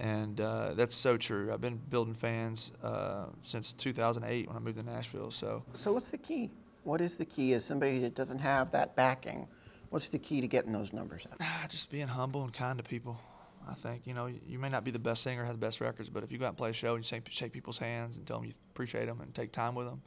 And 0.00 0.40
uh, 0.40 0.74
that's 0.74 0.94
so 0.94 1.16
true. 1.16 1.52
I've 1.52 1.60
been 1.60 1.80
building 1.88 2.14
fans 2.14 2.72
uh, 2.82 3.26
since 3.42 3.72
2008 3.72 4.48
when 4.48 4.56
I 4.56 4.60
moved 4.60 4.76
to 4.76 4.82
Nashville. 4.82 5.30
So 5.30 5.62
So 5.76 5.92
what's 5.92 6.10
the 6.10 6.18
key? 6.18 6.50
What 6.82 7.00
is 7.00 7.16
the 7.16 7.24
key 7.24 7.54
as 7.54 7.64
somebody 7.64 8.00
that 8.00 8.14
doesn't 8.14 8.40
have 8.40 8.72
that 8.72 8.94
backing? 8.96 9.48
What's 9.96 10.10
the 10.10 10.19
key 10.19 10.43
to 10.43 10.46
getting 10.46 10.72
those 10.72 10.93
numbers 10.93 11.25
up? 11.25 11.38
ah, 11.40 11.64
just 11.70 11.90
being 11.90 12.06
humble 12.06 12.44
and 12.44 12.52
kind 12.52 12.76
to 12.76 12.84
people. 12.84 13.19
I 13.66 13.72
think 13.72 14.06
you 14.06 14.12
know 14.12 14.26
you 14.26 14.58
may 14.58 14.69
not 14.69 14.84
be 14.84 14.90
the 14.90 14.98
best 14.98 15.22
singer, 15.22 15.43
have 15.43 15.54
the 15.54 15.66
best 15.66 15.81
records, 15.81 16.10
but 16.10 16.22
if 16.22 16.31
you 16.31 16.37
go 16.37 16.44
out 16.44 16.50
and 16.50 16.58
play 16.58 16.69
a 16.69 16.75
show 16.75 16.96
and 16.96 16.98
you 17.02 17.08
shake, 17.08 17.26
shake 17.31 17.50
people's 17.50 17.78
hands 17.78 18.19
and 18.19 18.26
tell 18.26 18.37
them 18.37 18.46
you 18.46 18.52
appreciate 18.75 19.06
them 19.06 19.22
and 19.22 19.34
take 19.34 19.52
time 19.52 19.75
with 19.75 19.87
them, 19.87 20.02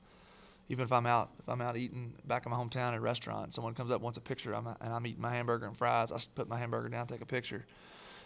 even 0.69 0.83
if 0.83 0.91
I'm 0.91 1.07
out 1.07 1.31
if 1.39 1.50
I'm 1.50 1.59
out 1.59 1.75
eating 1.75 2.13
back 2.24 2.45
in 2.45 2.51
my 2.51 2.57
hometown 2.59 2.89
at 2.89 2.94
a 2.94 3.00
restaurant, 3.00 3.51
someone 3.51 3.74
comes 3.74 3.89
up 3.89 4.00
wants 4.00 4.19
a 4.19 4.21
picture, 4.21 4.53
I'm, 4.53 4.68
and 4.68 4.94
I'm 4.94 5.07
eating 5.07 5.24
my 5.24 5.31
hamburger 5.31 5.65
and 5.65 5.75
fries, 5.75 6.12
I 6.12 6.19
put 6.35 6.47
my 6.47 6.59
hamburger 6.59 6.89
down, 6.89 7.07
take 7.07 7.21
a 7.21 7.25
picture. 7.25 7.65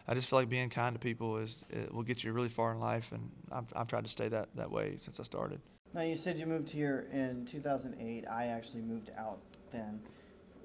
I 0.05 0.15
just 0.15 0.29
feel 0.29 0.39
like 0.39 0.49
being 0.49 0.69
kind 0.69 0.93
to 0.93 0.99
people 0.99 1.37
is 1.37 1.63
it 1.69 1.93
will 1.93 2.03
get 2.03 2.25
you 2.25 2.33
really 2.33 2.49
far 2.49 2.73
in 2.73 2.79
life, 2.81 3.13
and 3.13 3.31
I've, 3.53 3.71
I've 3.73 3.87
tried 3.87 4.03
to 4.03 4.09
stay 4.09 4.27
that, 4.27 4.49
that 4.57 4.69
way 4.69 4.97
since 4.99 5.17
I 5.17 5.23
started. 5.23 5.61
Now, 5.93 6.01
you 6.01 6.17
said 6.17 6.37
you 6.37 6.45
moved 6.45 6.71
here 6.71 7.07
in 7.13 7.45
2008. 7.45 8.27
I 8.27 8.47
actually 8.47 8.81
moved 8.81 9.11
out 9.17 9.39
then. 9.71 10.01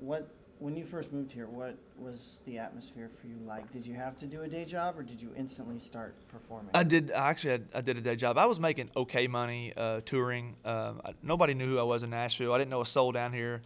What 0.01 0.29
when 0.61 0.77
you 0.77 0.85
first 0.85 1.13
moved 1.13 1.31
here, 1.31 1.47
what 1.47 1.77
was 1.97 2.41
the 2.45 2.59
atmosphere 2.59 3.11
for 3.21 3.27
you 3.27 3.37
like? 3.47 3.71
Did 3.73 3.87
you 3.87 3.95
have 3.95 4.19
to 4.19 4.27
do 4.27 4.43
a 4.43 4.49
day 4.49 4.65
job, 4.65 4.99
or 4.99 5.03
did 5.03 5.21
you 5.21 5.31
instantly 5.37 5.79
start 5.79 6.17
performing? 6.29 6.71
I 6.75 6.83
did. 6.83 7.11
Actually 7.11 7.51
had, 7.51 7.69
I 7.75 7.81
did 7.81 7.97
a 7.97 8.01
day 8.01 8.17
job. 8.17 8.39
I 8.39 8.47
was 8.47 8.59
making 8.59 8.91
okay 8.97 9.29
money 9.29 9.73
uh, 9.77 10.01
touring. 10.05 10.57
Um, 10.65 11.01
I, 11.05 11.15
nobody 11.23 11.55
knew 11.55 11.67
who 11.67 11.79
I 11.79 11.85
was 11.85 12.03
in 12.03 12.11
Nashville. 12.11 12.53
I 12.53 12.59
didn't 12.59 12.71
know 12.71 12.81
a 12.81 12.87
soul 12.87 13.13
down 13.13 13.33
here. 13.33 13.63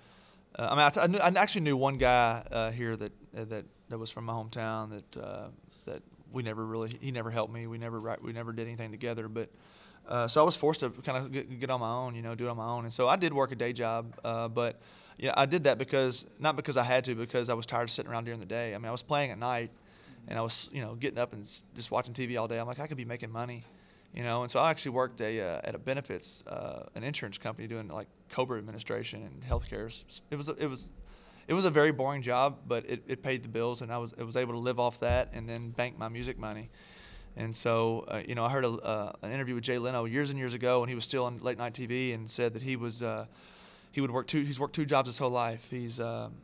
Uh, 0.58 0.68
I 0.70 0.74
mean, 0.74 0.80
I, 0.80 0.90
t- 0.90 1.00
I, 1.00 1.06
knew, 1.06 1.18
I 1.18 1.28
actually 1.40 1.62
knew 1.62 1.76
one 1.76 1.96
guy 1.96 2.46
uh, 2.52 2.70
here 2.70 2.94
that 2.96 3.12
uh, 3.36 3.44
that 3.44 3.64
that 3.88 3.98
was 3.98 4.10
from 4.10 4.24
my 4.26 4.34
hometown. 4.34 4.90
That 4.90 5.22
uh, 5.22 5.46
that 5.86 6.02
we 6.30 6.42
never 6.42 6.64
really. 6.64 6.98
He 7.00 7.10
never 7.10 7.30
helped 7.30 7.52
me. 7.52 7.66
We 7.66 7.78
never 7.78 8.18
we 8.22 8.32
never 8.32 8.52
did 8.52 8.66
anything 8.66 8.90
together. 8.90 9.28
But 9.28 9.48
uh, 10.06 10.28
so 10.28 10.42
I 10.42 10.44
was 10.44 10.56
forced 10.56 10.80
to 10.80 10.90
kind 10.90 11.18
of 11.18 11.32
get, 11.32 11.58
get 11.58 11.70
on 11.70 11.80
my 11.80 11.90
own. 11.90 12.14
You 12.14 12.22
know, 12.22 12.34
do 12.34 12.46
it 12.46 12.50
on 12.50 12.56
my 12.58 12.68
own. 12.68 12.84
And 12.84 12.92
so 12.92 13.08
I 13.08 13.16
did 13.16 13.32
work 13.32 13.50
a 13.50 13.56
day 13.56 13.72
job. 13.72 14.14
Uh, 14.22 14.48
but 15.17 15.25
yeah, 15.25 15.35
I 15.37 15.47
did 15.47 15.64
that 15.64 15.79
because 15.79 16.26
not 16.38 16.56
because 16.56 16.76
I 16.76 16.85
had 16.85 17.05
to, 17.05 17.14
because 17.14 17.49
I 17.49 17.55
was 17.55 17.67
tired 17.67 17.85
of 17.85 17.91
sitting 17.91 18.11
around 18.11 18.25
during 18.25 18.41
the 18.41 18.47
day. 18.47 18.75
I 18.75 18.79
mean, 18.79 18.87
I 18.87 18.93
was 18.93 19.03
playing 19.03 19.31
at 19.31 19.38
night 19.38 19.70
and 20.29 20.38
I 20.38 20.43
was, 20.43 20.69
you 20.73 20.81
know, 20.81 20.94
getting 20.94 21.19
up 21.19 21.33
and 21.33 21.42
just 21.42 21.90
watching 21.90 22.14
TV 22.14 22.38
all 22.38 22.49
day. 22.49 22.59
I'm 22.59 22.66
like, 22.66 22.81
I 22.81 22.87
could 22.87 22.97
be 22.97 23.04
making 23.04 23.31
money, 23.31 23.64
you 24.14 24.23
know. 24.23 24.42
And 24.42 24.50
so 24.50 24.61
I 24.61 24.71
actually 24.71 24.92
worked 24.92 25.21
a 25.21 25.40
uh, 25.40 25.61
at 25.64 25.75
a 25.75 25.78
benefits, 25.78 26.45
uh, 26.47 26.87
an 26.95 27.04
insurance 27.04 27.38
company 27.38 27.66
doing 27.66 27.88
like 27.88 28.09
COBRA 28.31 28.59
administration 28.59 29.23
and 29.23 29.42
healthcare. 29.42 30.04
It 30.31 30.37
was 30.37 30.49
it 30.49 30.66
was 30.66 30.90
it 31.49 31.54
was 31.54 31.64
a 31.64 31.71
very 31.71 31.92
boring 31.92 32.23
job, 32.23 32.59
but 32.66 32.88
it, 32.88 33.02
it 33.07 33.23
paid 33.23 33.42
the 33.42 33.49
bills, 33.49 33.83
and 33.83 33.92
I 33.92 33.99
was 33.99 34.14
I 34.19 34.23
was 34.23 34.37
able 34.37 34.54
to 34.54 34.61
live 34.61 34.78
off 34.78 35.00
that 35.00 35.31
and 35.33 35.49
then 35.49 35.71
bank 35.71 35.99
my 35.99 36.09
music 36.09 36.38
money. 36.38 36.71
And 37.35 37.57
so, 37.57 38.04
uh, 38.09 38.21
you 38.28 38.35
know, 38.35 38.45
I 38.45 38.50
heard 38.50 38.66
a, 38.66 38.73
uh, 38.73 39.12
an 39.23 39.33
interview 39.33 39.54
with 39.54 39.64
Jay 39.64 39.78
Leno 39.78 40.04
years 40.04 40.28
and 40.28 40.38
years 40.38 40.52
ago 40.52 40.81
when 40.81 40.90
he 40.90 40.95
was 40.95 41.04
still 41.04 41.25
on 41.25 41.38
late 41.38 41.57
night 41.57 41.73
TV, 41.73 42.14
and 42.14 42.31
said 42.31 42.52
that 42.54 42.62
he 42.62 42.76
was 42.76 43.02
uh, 43.02 43.26
he 43.92 44.00
would 44.00 44.11
work 44.11 44.26
two 44.26 44.42
he's 44.42 44.58
worked 44.58 44.75
two 44.75 44.87
jobs 44.87 45.06
his 45.06 45.18
whole 45.18 45.30
life. 45.30 45.66
He's 45.70 46.00
um, 46.00 46.34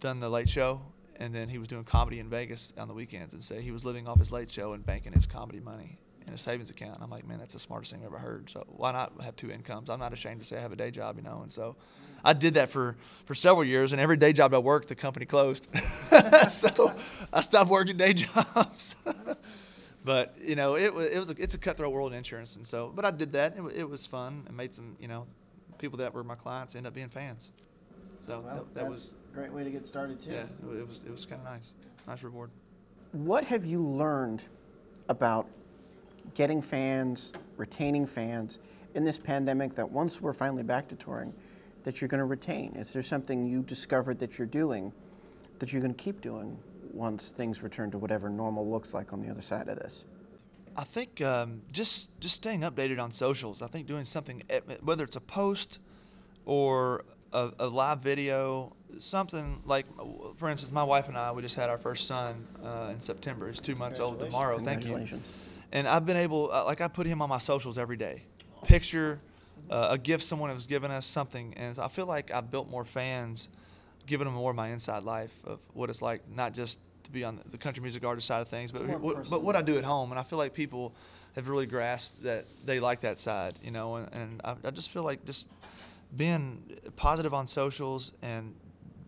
done 0.00 0.20
the 0.20 0.28
Late 0.28 0.48
Show, 0.48 0.82
and 1.16 1.34
then 1.34 1.48
he 1.48 1.58
was 1.58 1.68
doing 1.68 1.84
comedy 1.84 2.18
in 2.18 2.28
Vegas 2.28 2.72
on 2.76 2.88
the 2.88 2.94
weekends, 2.94 3.32
and 3.32 3.42
say 3.42 3.62
he 3.62 3.70
was 3.70 3.84
living 3.84 4.06
off 4.06 4.18
his 4.18 4.32
Late 4.32 4.50
Show 4.50 4.74
and 4.74 4.84
banking 4.84 5.12
his 5.12 5.26
comedy 5.26 5.60
money 5.60 5.98
in 6.26 6.34
a 6.34 6.38
savings 6.38 6.70
account. 6.70 6.96
And 6.96 7.04
I'm 7.04 7.10
like, 7.10 7.26
man, 7.26 7.38
that's 7.38 7.54
the 7.54 7.60
smartest 7.60 7.92
thing 7.92 8.00
I've 8.00 8.08
ever 8.08 8.18
heard. 8.18 8.50
So 8.50 8.64
why 8.68 8.92
not 8.92 9.12
have 9.22 9.36
two 9.36 9.50
incomes? 9.50 9.88
I'm 9.88 10.00
not 10.00 10.12
ashamed 10.12 10.40
to 10.40 10.46
say 10.46 10.56
I 10.56 10.60
have 10.60 10.72
a 10.72 10.76
day 10.76 10.90
job, 10.90 11.16
you 11.16 11.22
know. 11.22 11.40
And 11.42 11.52
so 11.52 11.76
I 12.24 12.32
did 12.32 12.54
that 12.54 12.70
for 12.70 12.96
for 13.24 13.34
several 13.34 13.64
years, 13.64 13.92
and 13.92 14.00
every 14.00 14.16
day 14.16 14.32
job 14.32 14.52
I 14.52 14.58
worked, 14.58 14.88
the 14.88 14.94
company 14.94 15.26
closed. 15.26 15.68
so 16.48 16.92
I 17.32 17.40
stopped 17.40 17.70
working 17.70 17.96
day 17.96 18.12
jobs. 18.14 18.96
but 20.04 20.36
you 20.42 20.56
know, 20.56 20.76
it 20.76 20.92
was 20.92 21.08
it 21.08 21.18
was 21.18 21.30
a, 21.30 21.34
it's 21.38 21.54
a 21.54 21.58
cutthroat 21.58 21.92
world 21.92 22.12
in 22.12 22.18
insurance, 22.18 22.56
and 22.56 22.66
so 22.66 22.92
but 22.94 23.04
I 23.04 23.10
did 23.10 23.32
that. 23.32 23.56
It, 23.56 23.62
it 23.76 23.88
was 23.88 24.06
fun 24.06 24.44
and 24.48 24.56
made 24.56 24.74
some 24.74 24.96
you 24.98 25.08
know 25.08 25.26
people 25.78 25.98
that 25.98 26.12
were 26.12 26.24
my 26.24 26.34
clients 26.34 26.74
end 26.74 26.86
up 26.86 26.94
being 26.94 27.08
fans. 27.08 27.52
So 28.26 28.40
well, 28.40 28.54
that, 28.54 28.74
that 28.74 28.74
that's 28.74 28.90
was 28.90 29.14
a 29.32 29.34
great 29.34 29.52
way 29.52 29.64
to 29.64 29.70
get 29.70 29.86
started 29.86 30.20
too. 30.20 30.32
yeah, 30.32 30.42
it, 30.42 30.78
it 30.78 30.86
was 30.86 31.04
it 31.04 31.10
was 31.10 31.26
kind 31.26 31.40
of 31.40 31.46
nice, 31.46 31.72
nice 32.06 32.22
reward. 32.22 32.50
What 33.12 33.44
have 33.44 33.64
you 33.64 33.80
learned 33.80 34.44
about 35.08 35.48
getting 36.34 36.60
fans, 36.60 37.32
retaining 37.56 38.06
fans 38.06 38.58
in 38.94 39.04
this 39.04 39.18
pandemic 39.18 39.74
that 39.74 39.90
once 39.90 40.20
we're 40.20 40.32
finally 40.32 40.62
back 40.62 40.88
to 40.88 40.96
touring, 40.96 41.32
that 41.84 42.00
you're 42.00 42.08
going 42.08 42.18
to 42.18 42.24
retain? 42.24 42.74
Is 42.74 42.92
there 42.92 43.02
something 43.02 43.46
you 43.46 43.62
discovered 43.62 44.18
that 44.18 44.38
you're 44.38 44.46
doing 44.46 44.92
that 45.58 45.72
you're 45.72 45.80
going 45.80 45.94
to 45.94 46.02
keep 46.02 46.20
doing 46.20 46.58
once 46.92 47.30
things 47.30 47.62
return 47.62 47.90
to 47.90 47.98
whatever 47.98 48.28
normal 48.28 48.68
looks 48.68 48.92
like 48.92 49.12
on 49.12 49.22
the 49.22 49.30
other 49.30 49.40
side 49.40 49.68
of 49.68 49.78
this? 49.78 50.04
I 50.76 50.84
think 50.84 51.22
um, 51.22 51.62
just 51.72 52.10
just 52.20 52.34
staying 52.34 52.60
updated 52.60 53.00
on 53.00 53.10
socials. 53.10 53.62
I 53.62 53.66
think 53.66 53.86
doing 53.86 54.04
something, 54.04 54.42
eh, 54.50 54.60
whether 54.82 55.04
it's 55.04 55.16
a 55.16 55.20
post 55.20 55.78
or 56.44 57.04
a, 57.32 57.50
a 57.58 57.66
live 57.66 58.00
video, 58.00 58.74
something 58.98 59.62
like, 59.64 59.86
for 60.36 60.48
instance, 60.48 60.72
my 60.72 60.84
wife 60.84 61.08
and 61.08 61.16
I, 61.16 61.32
we 61.32 61.42
just 61.42 61.56
had 61.56 61.70
our 61.70 61.78
first 61.78 62.06
son 62.06 62.46
uh, 62.64 62.90
in 62.92 63.00
September. 63.00 63.48
He's 63.48 63.60
two 63.60 63.74
months 63.74 64.00
old 64.00 64.18
tomorrow. 64.20 64.58
Thank 64.58 64.84
you. 64.86 65.08
And 65.72 65.88
I've 65.88 66.06
been 66.06 66.16
able, 66.16 66.50
uh, 66.52 66.64
like, 66.64 66.80
I 66.80 66.88
put 66.88 67.06
him 67.06 67.20
on 67.20 67.28
my 67.28 67.38
socials 67.38 67.76
every 67.76 67.96
day. 67.96 68.22
Picture, 68.62 69.18
uh, 69.68 69.88
a 69.90 69.98
gift 69.98 70.22
someone 70.22 70.50
has 70.50 70.66
given 70.66 70.90
us, 70.90 71.04
something. 71.04 71.54
And 71.56 71.78
I 71.78 71.88
feel 71.88 72.06
like 72.06 72.30
I've 72.30 72.50
built 72.50 72.70
more 72.70 72.84
fans, 72.84 73.48
giving 74.06 74.26
them 74.26 74.34
more 74.34 74.50
of 74.50 74.56
my 74.56 74.68
inside 74.68 75.02
life 75.02 75.34
of 75.44 75.58
what 75.74 75.90
it's 75.90 76.00
like, 76.00 76.22
not 76.30 76.54
just 76.54 76.78
to 77.06 77.12
be 77.12 77.24
on 77.24 77.40
the 77.50 77.58
country 77.58 77.82
music 77.82 78.04
artist 78.04 78.26
side 78.26 78.40
of 78.40 78.48
things, 78.48 78.70
but, 78.70 78.86
what, 79.00 79.28
but 79.28 79.42
what 79.42 79.56
I 79.56 79.62
do 79.62 79.78
at 79.78 79.84
home. 79.84 80.10
And 80.10 80.20
I 80.20 80.22
feel 80.22 80.38
like 80.38 80.54
people 80.54 80.94
have 81.34 81.48
really 81.48 81.66
grasped 81.66 82.22
that 82.22 82.44
they 82.64 82.80
like 82.80 83.00
that 83.00 83.18
side, 83.18 83.54
you 83.62 83.70
know. 83.70 83.96
And, 83.96 84.08
and 84.12 84.40
I, 84.44 84.56
I 84.64 84.70
just 84.70 84.90
feel 84.90 85.02
like 85.02 85.24
just 85.24 85.46
being 86.16 86.78
positive 86.96 87.34
on 87.34 87.46
socials 87.46 88.12
and 88.22 88.54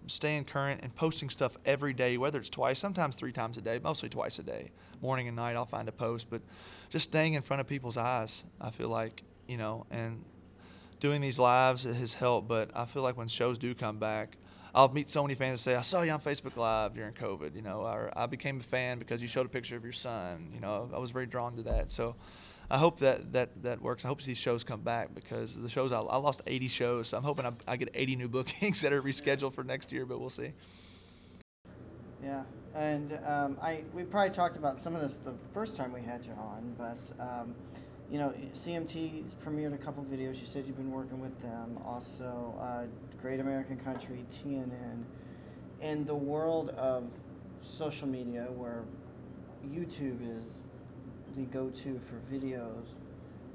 staying 0.06 0.44
current 0.44 0.80
and 0.82 0.94
posting 0.94 1.30
stuff 1.30 1.56
every 1.64 1.92
day, 1.92 2.16
whether 2.16 2.38
it's 2.38 2.48
twice, 2.48 2.78
sometimes 2.78 3.14
three 3.14 3.32
times 3.32 3.58
a 3.58 3.60
day, 3.60 3.78
mostly 3.82 4.08
twice 4.08 4.38
a 4.38 4.42
day, 4.42 4.70
morning 5.00 5.28
and 5.28 5.36
night. 5.36 5.56
I'll 5.56 5.66
find 5.66 5.88
a 5.88 5.92
post, 5.92 6.28
but 6.30 6.42
just 6.90 7.08
staying 7.08 7.34
in 7.34 7.42
front 7.42 7.60
of 7.60 7.66
people's 7.66 7.96
eyes. 7.96 8.44
I 8.60 8.70
feel 8.70 8.88
like 8.88 9.22
you 9.48 9.56
know, 9.56 9.86
and 9.90 10.24
doing 11.00 11.20
these 11.20 11.38
lives 11.38 11.84
has 11.84 12.14
helped. 12.14 12.46
But 12.46 12.70
I 12.74 12.84
feel 12.84 13.02
like 13.02 13.16
when 13.16 13.28
shows 13.28 13.58
do 13.58 13.74
come 13.74 13.98
back. 13.98 14.36
I'll 14.74 14.88
meet 14.88 15.08
so 15.08 15.22
many 15.22 15.34
fans 15.34 15.64
that 15.64 15.70
say, 15.70 15.76
"I 15.76 15.82
saw 15.82 16.02
you 16.02 16.12
on 16.12 16.20
Facebook 16.20 16.56
Live 16.56 16.94
during 16.94 17.14
COVID," 17.14 17.54
you 17.54 17.62
know, 17.62 17.80
or 17.80 18.12
"I 18.16 18.26
became 18.26 18.60
a 18.60 18.62
fan 18.62 18.98
because 18.98 19.22
you 19.22 19.28
showed 19.28 19.46
a 19.46 19.48
picture 19.48 19.76
of 19.76 19.84
your 19.84 19.92
son." 19.92 20.50
You 20.54 20.60
know, 20.60 20.90
I 20.94 20.98
was 20.98 21.10
very 21.10 21.26
drawn 21.26 21.56
to 21.56 21.62
that. 21.62 21.90
So, 21.90 22.16
I 22.70 22.76
hope 22.76 23.00
that 23.00 23.32
that 23.32 23.62
that 23.62 23.80
works. 23.80 24.04
I 24.04 24.08
hope 24.08 24.22
these 24.22 24.38
shows 24.38 24.62
come 24.62 24.80
back 24.80 25.14
because 25.14 25.56
the 25.56 25.68
shows 25.68 25.90
I, 25.90 26.00
I 26.00 26.16
lost 26.18 26.42
80 26.46 26.68
shows, 26.68 27.08
so 27.08 27.16
I'm 27.16 27.22
hoping 27.22 27.46
I, 27.46 27.52
I 27.66 27.76
get 27.76 27.90
80 27.94 28.16
new 28.16 28.28
bookings 28.36 28.82
that 28.82 28.92
are 28.92 29.02
rescheduled 29.02 29.54
for 29.54 29.64
next 29.64 29.90
year, 29.90 30.04
but 30.04 30.20
we'll 30.20 30.30
see. 30.30 30.52
Yeah, 32.22 32.42
and 32.74 33.18
um, 33.26 33.56
I 33.62 33.84
we 33.94 34.02
probably 34.02 34.34
talked 34.34 34.56
about 34.56 34.80
some 34.80 34.94
of 34.94 35.00
this 35.00 35.16
the 35.24 35.34
first 35.54 35.76
time 35.76 35.92
we 35.92 36.02
had 36.02 36.26
you 36.26 36.32
on, 36.32 36.74
but 36.76 37.22
um, 37.22 37.54
you 38.10 38.18
know 38.18 38.32
CMT's 38.54 39.34
premiered 39.44 39.74
a 39.74 39.78
couple 39.78 40.04
videos. 40.04 40.40
You 40.40 40.46
said 40.46 40.64
you've 40.66 40.76
been 40.76 40.90
working 40.90 41.20
with 41.20 41.40
them. 41.42 41.78
Also, 41.84 42.54
uh, 42.60 42.84
Great 43.20 43.40
American 43.40 43.76
Country, 43.78 44.24
TNN, 44.32 45.04
in 45.80 46.04
the 46.04 46.14
world 46.14 46.70
of 46.70 47.04
social 47.60 48.06
media 48.08 48.46
where 48.54 48.84
YouTube 49.66 50.18
is 50.22 50.54
the 51.36 51.42
go-to 51.42 52.00
for 52.08 52.16
videos. 52.34 52.86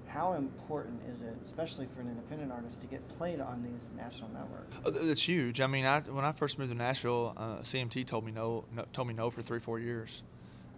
How 0.08 0.34
important 0.34 1.02
is 1.10 1.22
it, 1.22 1.36
especially 1.44 1.88
for 1.96 2.02
an 2.02 2.10
independent 2.10 2.52
artist, 2.52 2.82
to 2.82 2.88
get 2.88 3.08
played 3.18 3.40
on 3.42 3.64
these 3.64 3.90
national 3.98 4.30
networks? 4.30 4.76
Th- 4.86 5.10
It's 5.12 5.28
huge. 5.28 5.60
I 5.60 5.66
mean, 5.66 5.86
I, 5.86 6.02
when 6.02 6.24
I 6.24 6.32
first 6.34 6.60
moved 6.60 6.70
to 6.72 6.78
Nashville, 6.78 7.34
uh, 7.36 7.58
CMT 7.62 8.06
told 8.06 8.24
me 8.24 8.32
no, 8.32 8.66
no, 8.76 8.86
told 8.94 9.08
me 9.08 9.16
no 9.16 9.32
for 9.32 9.42
three, 9.42 9.60
four 9.60 9.80
years, 9.80 10.22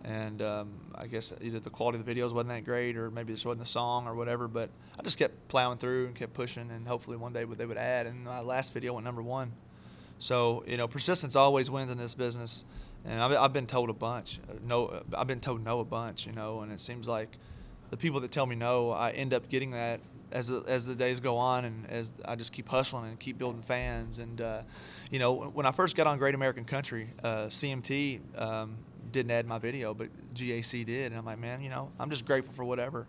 and 0.05 0.39
um, 0.43 0.69
I 0.93 1.07
guess 1.07 1.33
either 1.41 1.59
the 1.59 1.71
quality 1.71 1.97
of 1.97 2.05
the 2.05 2.13
videos 2.13 2.31
wasn't 2.31 2.49
that 2.49 2.63
great, 2.63 2.95
or 2.95 3.09
maybe 3.09 3.33
this 3.33 3.43
wasn't 3.43 3.61
the 3.61 3.65
song, 3.69 4.07
or 4.07 4.13
whatever. 4.13 4.47
But 4.47 4.69
I 4.97 5.01
just 5.01 5.17
kept 5.17 5.47
plowing 5.47 5.79
through 5.79 6.05
and 6.05 6.15
kept 6.15 6.33
pushing, 6.33 6.69
and 6.69 6.87
hopefully 6.87 7.17
one 7.17 7.33
day 7.33 7.43
they 7.43 7.65
would 7.65 7.77
add. 7.77 8.05
And 8.05 8.23
my 8.23 8.39
last 8.41 8.71
video 8.71 8.93
went 8.93 9.03
number 9.03 9.23
one. 9.23 9.51
So 10.19 10.63
you 10.67 10.77
know, 10.77 10.87
persistence 10.87 11.35
always 11.35 11.71
wins 11.71 11.89
in 11.91 11.97
this 11.97 12.13
business, 12.13 12.65
and 13.03 13.19
I've, 13.19 13.31
I've 13.33 13.53
been 13.53 13.65
told 13.67 13.89
a 13.89 13.93
bunch. 13.93 14.39
uh, 14.47 14.53
No, 14.63 14.85
uh, 14.87 15.01
I've 15.17 15.27
been 15.27 15.39
told 15.41 15.63
no 15.63 15.79
a 15.79 15.85
bunch. 15.85 16.27
You 16.27 16.33
know, 16.33 16.61
and 16.61 16.71
it 16.71 16.79
seems 16.79 17.07
like 17.07 17.29
the 17.89 17.97
people 17.97 18.19
that 18.21 18.31
tell 18.31 18.45
me 18.45 18.55
no, 18.55 18.91
I 18.91 19.09
end 19.11 19.33
up 19.33 19.49
getting 19.49 19.71
that 19.71 20.01
as 20.31 20.47
the 20.47 20.63
as 20.67 20.85
the 20.85 20.93
days 20.93 21.19
go 21.19 21.37
on, 21.37 21.65
and 21.65 21.89
as 21.89 22.13
I 22.25 22.35
just 22.35 22.51
keep 22.53 22.69
hustling 22.69 23.05
and 23.09 23.19
keep 23.19 23.39
building 23.39 23.63
fans. 23.63 24.19
And 24.19 24.39
uh, 24.39 24.61
you 25.09 25.17
know, 25.17 25.33
when 25.33 25.65
I 25.65 25.71
first 25.71 25.95
got 25.95 26.05
on 26.05 26.19
Great 26.19 26.35
American 26.35 26.63
Country, 26.63 27.09
uh, 27.23 27.45
CMT 27.47 28.19
um, 28.39 28.77
didn't 29.15 29.31
add 29.31 29.47
my 29.47 29.57
video, 29.57 29.93
but 29.93 30.09
GAC 30.35 30.85
did, 30.85 31.11
and 31.11 31.17
I'm 31.17 31.25
like, 31.25 31.39
man, 31.39 31.61
you 31.61 31.69
know, 31.69 31.89
I'm 31.99 32.09
just 32.09 32.25
grateful 32.25 32.53
for 32.53 32.63
whatever. 32.65 33.07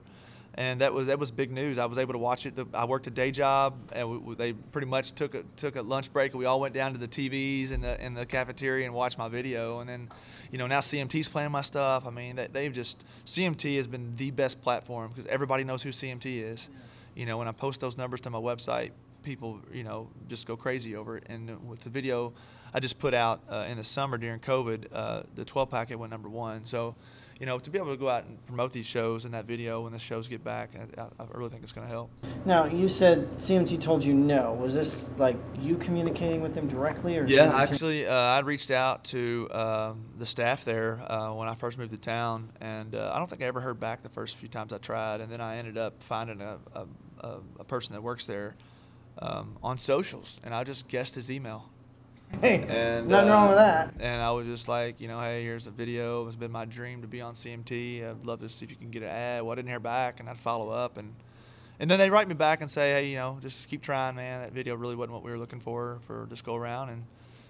And 0.58 0.80
that 0.80 0.94
was 0.94 1.08
that 1.08 1.18
was 1.18 1.30
big 1.30 1.50
news. 1.52 1.76
I 1.76 1.84
was 1.84 1.98
able 1.98 2.14
to 2.14 2.18
watch 2.18 2.46
it. 2.46 2.54
The- 2.54 2.66
I 2.72 2.86
worked 2.86 3.06
a 3.06 3.10
day 3.10 3.30
job, 3.30 3.74
and 3.94 4.08
we, 4.10 4.16
we- 4.16 4.34
they 4.36 4.52
pretty 4.54 4.86
much 4.86 5.12
took 5.12 5.34
a 5.34 5.42
took 5.56 5.76
a 5.76 5.82
lunch 5.82 6.10
break, 6.14 6.32
we 6.32 6.46
all 6.46 6.60
went 6.60 6.72
down 6.72 6.92
to 6.94 6.98
the 6.98 7.08
TVs 7.08 7.72
in 7.72 7.82
the 7.82 8.02
in 8.02 8.14
the 8.14 8.24
cafeteria 8.24 8.86
and 8.86 8.94
watched 8.94 9.18
my 9.18 9.28
video. 9.28 9.80
And 9.80 9.88
then, 9.88 10.08
you 10.50 10.56
know, 10.56 10.66
now 10.66 10.80
CMT's 10.80 11.28
playing 11.28 11.50
my 11.50 11.60
stuff. 11.60 12.06
I 12.06 12.10
mean, 12.10 12.36
they, 12.36 12.46
they've 12.46 12.72
just 12.72 13.04
CMT 13.26 13.76
has 13.76 13.86
been 13.86 14.16
the 14.16 14.30
best 14.30 14.62
platform 14.62 15.10
because 15.14 15.26
everybody 15.26 15.62
knows 15.62 15.82
who 15.82 15.90
CMT 15.90 16.24
is. 16.42 16.70
You 17.14 17.26
know, 17.26 17.36
when 17.36 17.48
I 17.48 17.52
post 17.52 17.82
those 17.82 17.98
numbers 17.98 18.22
to 18.22 18.30
my 18.30 18.38
website, 18.38 18.92
people 19.22 19.60
you 19.70 19.84
know 19.84 20.08
just 20.26 20.46
go 20.46 20.56
crazy 20.56 20.96
over 20.96 21.18
it. 21.18 21.24
And 21.28 21.68
with 21.68 21.80
the 21.80 21.90
video 21.90 22.32
I 22.74 22.80
just 22.80 22.98
put 22.98 23.14
out 23.14 23.40
uh, 23.50 23.66
in 23.68 23.76
the 23.76 23.84
summer 23.84 24.18
during 24.18 24.40
COVID, 24.40 24.86
uh, 24.92 25.22
the 25.34 25.44
12 25.44 25.70
packet 25.70 25.98
went 25.98 26.10
number 26.10 26.28
one. 26.28 26.64
So 26.64 26.94
you 27.40 27.46
know, 27.46 27.58
to 27.58 27.70
be 27.70 27.78
able 27.78 27.90
to 27.90 27.96
go 27.96 28.08
out 28.08 28.24
and 28.24 28.44
promote 28.46 28.72
these 28.72 28.86
shows 28.86 29.24
and 29.24 29.34
that 29.34 29.44
video 29.44 29.82
when 29.82 29.92
the 29.92 29.98
shows 29.98 30.26
get 30.26 30.42
back, 30.42 30.70
I, 30.74 31.02
I 31.02 31.06
I 31.20 31.26
really 31.34 31.50
think 31.50 31.62
it's 31.62 31.72
going 31.72 31.86
to 31.86 31.92
help. 31.92 32.10
Now 32.44 32.64
you 32.64 32.88
said 32.88 33.28
CMT 33.38 33.80
told 33.80 34.04
you 34.04 34.14
no. 34.14 34.54
Was 34.54 34.72
this 34.72 35.12
like 35.18 35.36
you 35.58 35.76
communicating 35.76 36.40
with 36.40 36.54
them 36.54 36.66
directly, 36.66 37.18
or 37.18 37.24
Yeah, 37.24 37.54
actually, 37.54 38.06
uh, 38.06 38.14
I 38.14 38.40
reached 38.40 38.70
out 38.70 39.04
to 39.04 39.48
um, 39.52 40.06
the 40.18 40.26
staff 40.26 40.64
there 40.64 41.00
uh, 41.10 41.32
when 41.34 41.48
I 41.48 41.54
first 41.54 41.78
moved 41.78 41.92
to 41.92 41.98
town, 41.98 42.50
and 42.60 42.94
uh, 42.94 43.12
I 43.12 43.18
don't 43.18 43.28
think 43.28 43.42
I 43.42 43.46
ever 43.46 43.60
heard 43.60 43.78
back 43.78 44.02
the 44.02 44.08
first 44.08 44.38
few 44.38 44.48
times 44.48 44.72
I 44.72 44.78
tried. 44.78 45.20
And 45.20 45.30
then 45.30 45.40
I 45.40 45.56
ended 45.58 45.76
up 45.76 46.02
finding 46.02 46.40
a, 46.40 46.58
a, 46.74 46.86
a, 47.20 47.38
a 47.60 47.64
person 47.64 47.92
that 47.94 48.02
works 48.02 48.24
there 48.26 48.54
um, 49.18 49.58
on 49.62 49.76
socials, 49.76 50.40
and 50.42 50.54
I 50.54 50.64
just 50.64 50.88
guessed 50.88 51.14
his 51.14 51.30
email. 51.30 51.68
Hey, 52.40 52.64
And 52.68 53.08
nothing 53.08 53.30
wrong 53.30 53.46
uh, 53.46 53.50
with 53.50 53.58
that. 53.58 53.94
And 54.00 54.20
I 54.20 54.30
was 54.32 54.46
just 54.46 54.68
like, 54.68 55.00
you 55.00 55.08
know, 55.08 55.20
hey, 55.20 55.42
here's 55.42 55.66
a 55.66 55.70
video. 55.70 56.26
It's 56.26 56.36
been 56.36 56.52
my 56.52 56.64
dream 56.64 57.02
to 57.02 57.08
be 57.08 57.20
on 57.20 57.34
CMT. 57.34 58.08
I'd 58.08 58.26
love 58.26 58.40
to 58.40 58.48
see 58.48 58.64
if 58.64 58.70
you 58.70 58.76
can 58.76 58.90
get 58.90 59.02
an 59.02 59.08
ad. 59.08 59.42
Well, 59.42 59.52
I 59.52 59.54
didn't 59.56 59.68
hear 59.68 59.80
back, 59.80 60.20
and 60.20 60.28
I'd 60.28 60.38
follow 60.38 60.70
up, 60.70 60.96
and 60.96 61.14
and 61.78 61.90
then 61.90 61.98
they 61.98 62.08
write 62.08 62.26
me 62.26 62.34
back 62.34 62.62
and 62.62 62.70
say, 62.70 62.90
hey, 62.92 63.08
you 63.08 63.16
know, 63.16 63.38
just 63.40 63.68
keep 63.68 63.82
trying, 63.82 64.16
man. 64.16 64.40
That 64.40 64.52
video 64.52 64.74
really 64.76 64.96
wasn't 64.96 65.12
what 65.12 65.22
we 65.22 65.30
were 65.30 65.38
looking 65.38 65.60
for 65.60 65.98
for 66.06 66.26
this 66.30 66.42
go 66.42 66.54
around, 66.56 66.90
and 66.90 67.04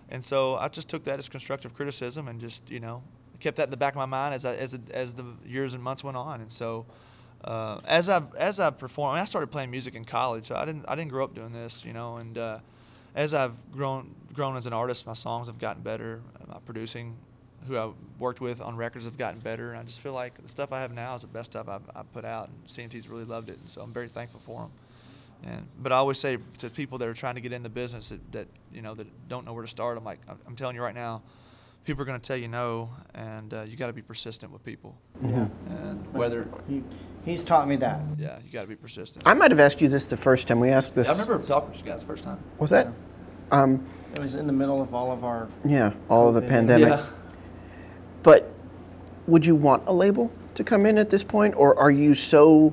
and 0.08 0.24
so 0.24 0.56
I 0.56 0.68
just 0.68 0.88
took 0.88 1.04
that 1.04 1.18
as 1.18 1.28
constructive 1.28 1.74
criticism 1.74 2.28
and 2.28 2.40
just 2.40 2.68
you 2.70 2.80
know 2.80 3.02
kept 3.40 3.56
that 3.58 3.64
in 3.64 3.70
the 3.70 3.76
back 3.76 3.92
of 3.92 3.98
my 3.98 4.06
mind 4.06 4.34
as 4.34 4.44
I, 4.44 4.56
as 4.56 4.72
the- 4.72 4.96
as 4.96 5.14
the 5.14 5.24
years 5.44 5.74
and 5.74 5.82
months 5.82 6.04
went 6.04 6.16
on, 6.16 6.40
and 6.40 6.50
so. 6.50 6.86
Uh, 7.44 7.78
as 7.84 8.08
I've 8.08 8.34
as 8.34 8.58
I've 8.58 8.78
performed, 8.78 9.12
I, 9.12 9.14
mean, 9.16 9.22
I 9.22 9.24
started 9.26 9.48
playing 9.48 9.70
music 9.70 9.94
in 9.94 10.04
college, 10.04 10.46
so 10.46 10.56
I 10.56 10.64
didn't 10.64 10.86
I 10.88 10.96
didn't 10.96 11.10
grow 11.10 11.22
up 11.22 11.34
doing 11.34 11.52
this, 11.52 11.84
you 11.84 11.92
know. 11.92 12.16
And 12.16 12.36
uh, 12.36 12.58
as 13.16 13.34
I've 13.34 13.54
grown 13.72 14.14
grown 14.32 14.56
as 14.56 14.66
an 14.66 14.72
artist, 14.74 15.06
my 15.06 15.14
songs 15.14 15.48
have 15.48 15.58
gotten 15.58 15.82
better. 15.82 16.20
uh, 16.40 16.52
My 16.52 16.58
producing, 16.66 17.16
who 17.66 17.76
I 17.78 17.90
worked 18.18 18.40
with 18.42 18.60
on 18.60 18.76
records, 18.76 19.06
have 19.06 19.16
gotten 19.18 19.40
better. 19.40 19.70
And 19.70 19.80
I 19.80 19.82
just 19.82 20.00
feel 20.00 20.12
like 20.12 20.34
the 20.40 20.48
stuff 20.48 20.72
I 20.72 20.80
have 20.82 20.92
now 20.92 21.14
is 21.14 21.22
the 21.22 21.26
best 21.28 21.52
stuff 21.52 21.68
I've, 21.68 21.80
I've 21.96 22.12
put 22.12 22.24
out, 22.26 22.48
and 22.48 22.56
CMT's 22.68 23.08
really 23.08 23.24
loved 23.24 23.48
it, 23.48 23.58
and 23.58 23.68
so 23.68 23.80
I'm 23.80 23.90
very 23.90 24.08
thankful 24.08 24.40
for 24.40 24.60
them. 24.60 24.70
And 25.44 25.66
but 25.82 25.90
I 25.92 25.96
always 25.96 26.18
say 26.18 26.38
to 26.58 26.70
people 26.70 26.98
that 26.98 27.08
are 27.08 27.14
trying 27.14 27.34
to 27.36 27.40
get 27.40 27.52
in 27.52 27.62
the 27.62 27.68
business 27.68 28.10
that, 28.10 28.32
that 28.32 28.46
you 28.72 28.82
know 28.82 28.94
that 28.94 29.06
don't 29.28 29.44
know 29.46 29.52
where 29.54 29.64
to 29.64 29.68
start, 29.70 29.96
I'm 29.98 30.04
like 30.04 30.20
I'm, 30.28 30.38
I'm 30.46 30.56
telling 30.56 30.76
you 30.76 30.82
right 30.82 30.94
now, 30.94 31.22
people 31.84 32.02
are 32.02 32.06
going 32.06 32.20
to 32.20 32.26
tell 32.26 32.36
you 32.38 32.48
no, 32.48 32.90
and 33.14 33.52
uh, 33.54 33.62
you 33.62 33.76
got 33.76 33.86
to 33.88 33.92
be 33.94 34.02
persistent 34.02 34.52
with 34.52 34.62
people. 34.64 34.96
Yeah. 35.22 35.48
And 35.70 36.12
whether 36.12 36.48
He, 36.68 36.82
he's 37.24 37.44
taught 37.44 37.68
me 37.68 37.76
that. 37.76 38.00
yeah, 38.18 38.38
you 38.44 38.50
got 38.52 38.62
to 38.62 38.68
be 38.68 38.76
persistent. 38.76 39.26
I 39.26 39.34
might 39.34 39.50
have 39.50 39.60
asked 39.60 39.80
you 39.80 39.88
this 39.88 40.08
the 40.10 40.16
first 40.16 40.46
time 40.48 40.58
we 40.60 40.70
asked 40.70 40.94
this. 40.94 41.08
I 41.08 41.12
remember 41.12 41.38
talking 41.46 41.72
to 41.72 41.78
you 41.78 41.84
guys 41.84 42.00
the 42.00 42.06
first 42.06 42.24
time. 42.24 42.38
Was 42.58 42.70
that? 42.70 42.88
Um, 43.50 43.84
It 44.14 44.20
was 44.20 44.34
in 44.34 44.46
the 44.46 44.52
middle 44.52 44.80
of 44.80 44.94
all 44.94 45.12
of 45.12 45.24
our. 45.24 45.48
yeah, 45.64 45.92
all 46.08 46.28
of 46.28 46.34
the 46.34 46.42
pandemic. 46.42 46.88
Yeah. 46.88 47.06
But 48.22 48.50
would 49.26 49.44
you 49.46 49.54
want 49.54 49.82
a 49.86 49.92
label 49.92 50.32
to 50.54 50.64
come 50.64 50.86
in 50.86 50.98
at 50.98 51.10
this 51.10 51.22
point, 51.22 51.54
or 51.56 51.78
are 51.78 51.90
you 51.90 52.14
so 52.14 52.72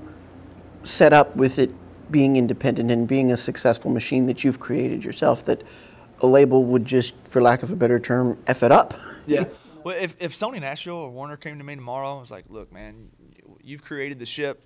set 0.83 1.13
up 1.13 1.35
with 1.35 1.59
it 1.59 1.71
being 2.11 2.35
independent 2.37 2.91
and 2.91 3.07
being 3.07 3.31
a 3.31 3.37
successful 3.37 3.91
machine 3.91 4.25
that 4.27 4.43
you've 4.43 4.59
created 4.59 5.03
yourself 5.03 5.45
that 5.45 5.63
a 6.21 6.27
label 6.27 6.63
would 6.65 6.85
just, 6.85 7.15
for 7.25 7.41
lack 7.41 7.63
of 7.63 7.71
a 7.71 7.75
better 7.75 7.99
term, 7.99 8.37
f 8.47 8.63
it 8.63 8.71
up? 8.71 8.93
Yeah. 9.27 9.45
Well, 9.85 9.95
if, 9.97 10.15
if 10.21 10.33
Sony 10.33 10.59
Nashville 10.61 10.95
or 10.95 11.09
Warner 11.09 11.37
came 11.37 11.57
to 11.57 11.63
me 11.63 11.75
tomorrow, 11.75 12.17
I 12.17 12.19
was 12.19 12.31
like, 12.31 12.45
look, 12.49 12.71
man, 12.73 13.09
you've 13.61 13.83
created 13.83 14.17
the 14.19 14.25
ship. 14.25 14.61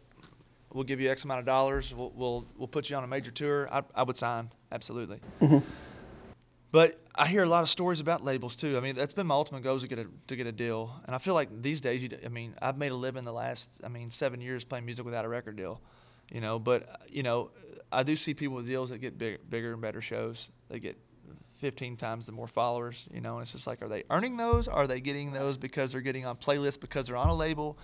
We'll 0.73 0.83
give 0.83 0.99
you 0.99 1.09
X 1.09 1.23
amount 1.25 1.39
of 1.41 1.45
dollars. 1.45 1.93
We'll, 1.93 2.11
we'll, 2.15 2.45
we'll 2.57 2.67
put 2.67 2.89
you 2.89 2.95
on 2.97 3.03
a 3.03 3.07
major 3.07 3.31
tour. 3.31 3.67
I, 3.71 3.81
I 3.95 4.03
would 4.03 4.17
sign. 4.17 4.51
Absolutely. 4.71 5.19
But 6.77 6.95
I 7.15 7.25
hear 7.25 7.41
a 7.41 7.47
lot 7.47 7.63
of 7.63 7.71
stories 7.71 7.99
about 8.01 8.23
labels 8.23 8.55
too. 8.55 8.77
I 8.77 8.81
mean, 8.81 8.95
that's 8.95 9.11
been 9.11 9.25
my 9.25 9.33
ultimate 9.33 9.63
goal 9.63 9.77
is 9.77 9.81
to 9.81 9.87
get 9.87 9.97
a 9.97 10.05
to 10.27 10.35
get 10.35 10.45
a 10.45 10.51
deal. 10.51 10.93
And 11.07 11.15
I 11.15 11.17
feel 11.17 11.33
like 11.33 11.49
these 11.63 11.81
days, 11.81 12.03
you, 12.03 12.09
I 12.23 12.29
mean, 12.29 12.53
I've 12.61 12.77
made 12.77 12.91
a 12.91 12.95
living 12.95 13.23
the 13.25 13.33
last, 13.33 13.81
I 13.83 13.87
mean, 13.87 14.11
seven 14.11 14.41
years 14.41 14.63
playing 14.63 14.85
music 14.85 15.03
without 15.03 15.25
a 15.25 15.27
record 15.27 15.55
deal. 15.55 15.81
You 16.31 16.39
know, 16.39 16.59
but 16.59 17.01
you 17.09 17.23
know, 17.23 17.49
I 17.91 18.03
do 18.03 18.15
see 18.15 18.35
people 18.35 18.57
with 18.57 18.67
deals 18.67 18.91
that 18.91 18.99
get 18.99 19.17
bigger, 19.17 19.39
bigger 19.49 19.73
and 19.73 19.81
better 19.81 20.01
shows. 20.01 20.51
They 20.69 20.77
get 20.77 20.99
15 21.55 21.97
times 21.97 22.27
the 22.27 22.31
more 22.31 22.47
followers. 22.47 23.07
You 23.11 23.21
know, 23.21 23.37
and 23.37 23.41
it's 23.41 23.53
just 23.53 23.65
like, 23.65 23.81
are 23.81 23.87
they 23.87 24.03
earning 24.11 24.37
those? 24.37 24.67
Are 24.67 24.85
they 24.85 25.01
getting 25.01 25.33
those 25.33 25.57
because 25.57 25.93
they're 25.93 26.01
getting 26.01 26.27
on 26.27 26.35
playlists 26.35 26.79
because 26.79 27.07
they're 27.07 27.17
on 27.17 27.29
a 27.29 27.35
label? 27.35 27.79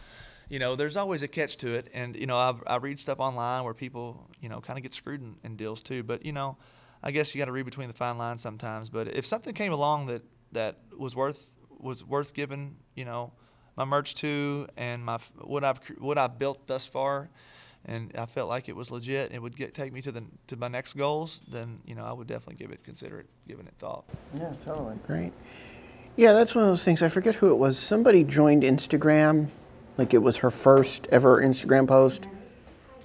You 0.50 0.60
know, 0.60 0.76
there's 0.76 0.98
always 0.98 1.24
a 1.24 1.28
catch 1.28 1.58
to 1.58 1.74
it. 1.74 1.90
And 1.96 2.16
you 2.16 2.28
know, 2.28 2.38
I've, 2.38 2.62
I 2.68 2.76
read 2.76 3.00
stuff 3.00 3.20
online 3.20 3.64
where 3.64 3.74
people, 3.74 4.30
you 4.40 4.50
know, 4.50 4.62
kind 4.62 4.78
of 4.78 4.84
get 4.84 4.94
screwed 4.94 5.22
in, 5.22 5.38
in 5.44 5.56
deals 5.56 5.82
too. 5.82 6.04
But 6.04 6.24
you 6.24 6.32
know. 6.32 6.58
I 7.04 7.12
guess 7.12 7.36
you 7.36 7.40
got 7.40 7.46
to 7.46 7.52
read 7.52 7.66
between 7.66 7.90
the 7.90 7.94
fine 7.94 8.18
lines 8.18 8.42
sometimes. 8.42 8.90
But 8.90 9.10
if 9.10 9.26
something 9.26 9.54
came 9.54 9.74
along 9.74 10.08
that 10.08 10.24
that 10.54 10.78
was 10.98 11.16
worth 11.16 11.56
was 11.80 12.04
worth 12.06 12.34
giving, 12.34 12.78
you 12.96 13.06
know, 13.06 13.34
my 13.76 13.84
merch 13.84 14.16
to 14.16 14.68
and 14.78 15.04
my 15.04 15.20
what 15.42 15.64
I've 15.64 15.80
what 16.00 16.18
I've 16.18 16.40
built 16.40 16.66
thus 16.66 16.86
far, 16.86 17.30
and 17.86 18.14
I 18.18 18.26
felt 18.26 18.48
like 18.48 18.70
it 18.70 18.76
was 18.76 18.90
legit 18.92 19.28
and 19.28 19.36
it 19.36 19.42
would 19.42 19.56
get 19.56 19.74
take 19.74 19.92
me 19.92 20.02
to 20.02 20.12
the 20.12 20.24
to 20.48 20.56
my 20.56 20.70
next 20.70 20.94
goals, 20.94 21.42
then 21.50 21.80
you 21.86 21.96
know 21.96 22.06
I 22.06 22.14
would 22.14 22.28
definitely 22.28 22.64
give 22.64 22.72
it 22.72 22.84
consider 22.84 23.20
it 23.20 23.28
giving 23.48 23.68
it 23.68 23.74
thought. 23.78 24.06
Yeah, 24.36 24.54
totally. 24.64 24.96
Great. 25.06 25.34
Yeah, 26.16 26.34
that's 26.34 26.54
one 26.54 26.64
of 26.64 26.70
those 26.70 26.84
things. 26.84 27.02
I 27.02 27.10
forget 27.10 27.36
who 27.36 27.52
it 27.52 27.56
was. 27.56 27.78
Somebody 27.78 28.24
joined 28.24 28.64
Instagram, 28.64 29.50
like 29.98 30.14
it 30.14 30.20
was 30.20 30.38
her 30.38 30.52
first 30.52 31.08
ever 31.12 31.42
Instagram 31.42 31.88
post. 31.88 32.28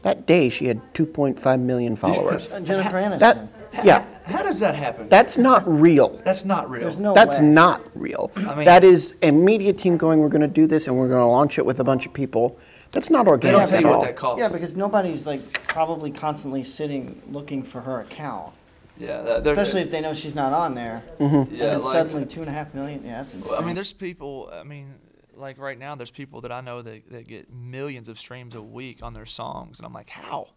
That 0.03 0.27
day, 0.27 0.49
she 0.49 0.67
had 0.67 0.95
2.5 0.95 1.61
million 1.61 1.97
followers. 1.97 2.47
Jennifer 2.63 2.97
Aniston. 2.97 3.19
That, 3.19 3.49
yeah, 3.85 4.07
How 4.27 4.43
does 4.43 4.61
that 4.61 4.75
happen? 4.75 5.09
that's 5.09 5.39
not 5.39 5.67
real. 5.69 6.21
That's 6.25 6.45
not 6.45 6.69
real. 6.71 6.83
There's 6.83 6.99
no 6.99 7.13
That's 7.15 7.41
way. 7.41 7.47
not 7.47 7.83
real. 7.95 8.31
mean- 8.37 8.65
that 8.65 8.85
is 8.85 9.15
a 9.23 9.31
media 9.31 9.73
team 9.73 9.97
going, 9.97 10.21
we're 10.21 10.29
going 10.29 10.41
to 10.43 10.49
do 10.49 10.67
this 10.67 10.87
and 10.87 10.97
we're 10.99 11.09
going 11.09 11.21
to 11.21 11.27
launch 11.27 11.59
it 11.59 11.67
with 11.67 11.81
a 11.81 11.85
bunch 11.85 12.07
of 12.07 12.13
people. 12.13 12.59
That's 12.91 13.11
not 13.11 13.25
they 13.25 13.31
organic 13.31 13.59
don't 13.59 13.67
tell 13.69 13.77
at 13.77 13.83
you 13.83 13.89
all. 13.89 13.99
what 13.99 14.07
that 14.07 14.17
costs. 14.17 14.41
Yeah, 14.41 14.49
because 14.49 14.75
nobody's 14.75 15.27
like 15.27 15.67
probably 15.69 16.11
constantly 16.11 16.65
sitting 16.65 17.21
looking 17.31 17.63
for 17.63 17.81
her 17.83 18.01
account, 18.01 18.53
yeah, 18.99 19.21
that- 19.23 19.45
they're- 19.45 19.53
especially 19.55 19.83
if 19.83 19.91
they 19.91 20.01
know 20.01 20.15
she's 20.15 20.35
not 20.35 20.53
on 20.53 20.75
there. 20.75 21.03
Mm-hmm. 21.19 21.55
yeah, 21.55 21.67
and 21.67 21.77
it's 21.77 21.85
like- 21.87 21.93
suddenly 21.95 22.25
two 22.27 22.41
and 22.41 22.49
a 22.49 22.53
half 22.53 22.73
million. 22.75 23.05
Yeah, 23.05 23.19
that's 23.23 23.35
insane. 23.35 23.51
Well, 23.51 23.61
I 23.63 23.65
mean, 23.67 23.75
there's 23.75 23.93
people. 23.93 24.51
I 24.53 24.63
mean, 24.65 24.95
like 25.35 25.59
right 25.59 25.79
now, 25.79 25.95
there's 25.95 26.11
people 26.11 26.41
that 26.41 26.51
I 26.51 26.63
know 26.63 26.81
that, 26.83 27.09
that 27.11 27.29
get 27.29 27.53
millions 27.53 28.09
of 28.09 28.19
streams 28.19 28.55
a 28.55 28.63
week 28.63 29.01
on 29.03 29.13
their 29.13 29.27
songs, 29.27 29.79
and 29.79 29.87
I'm 29.87 29.93
like, 29.93 30.09
how? 30.09 30.49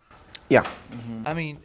Yeah. 0.49 0.63
Mm-hmm. 0.63 1.23
I 1.27 1.33
mean, 1.33 1.59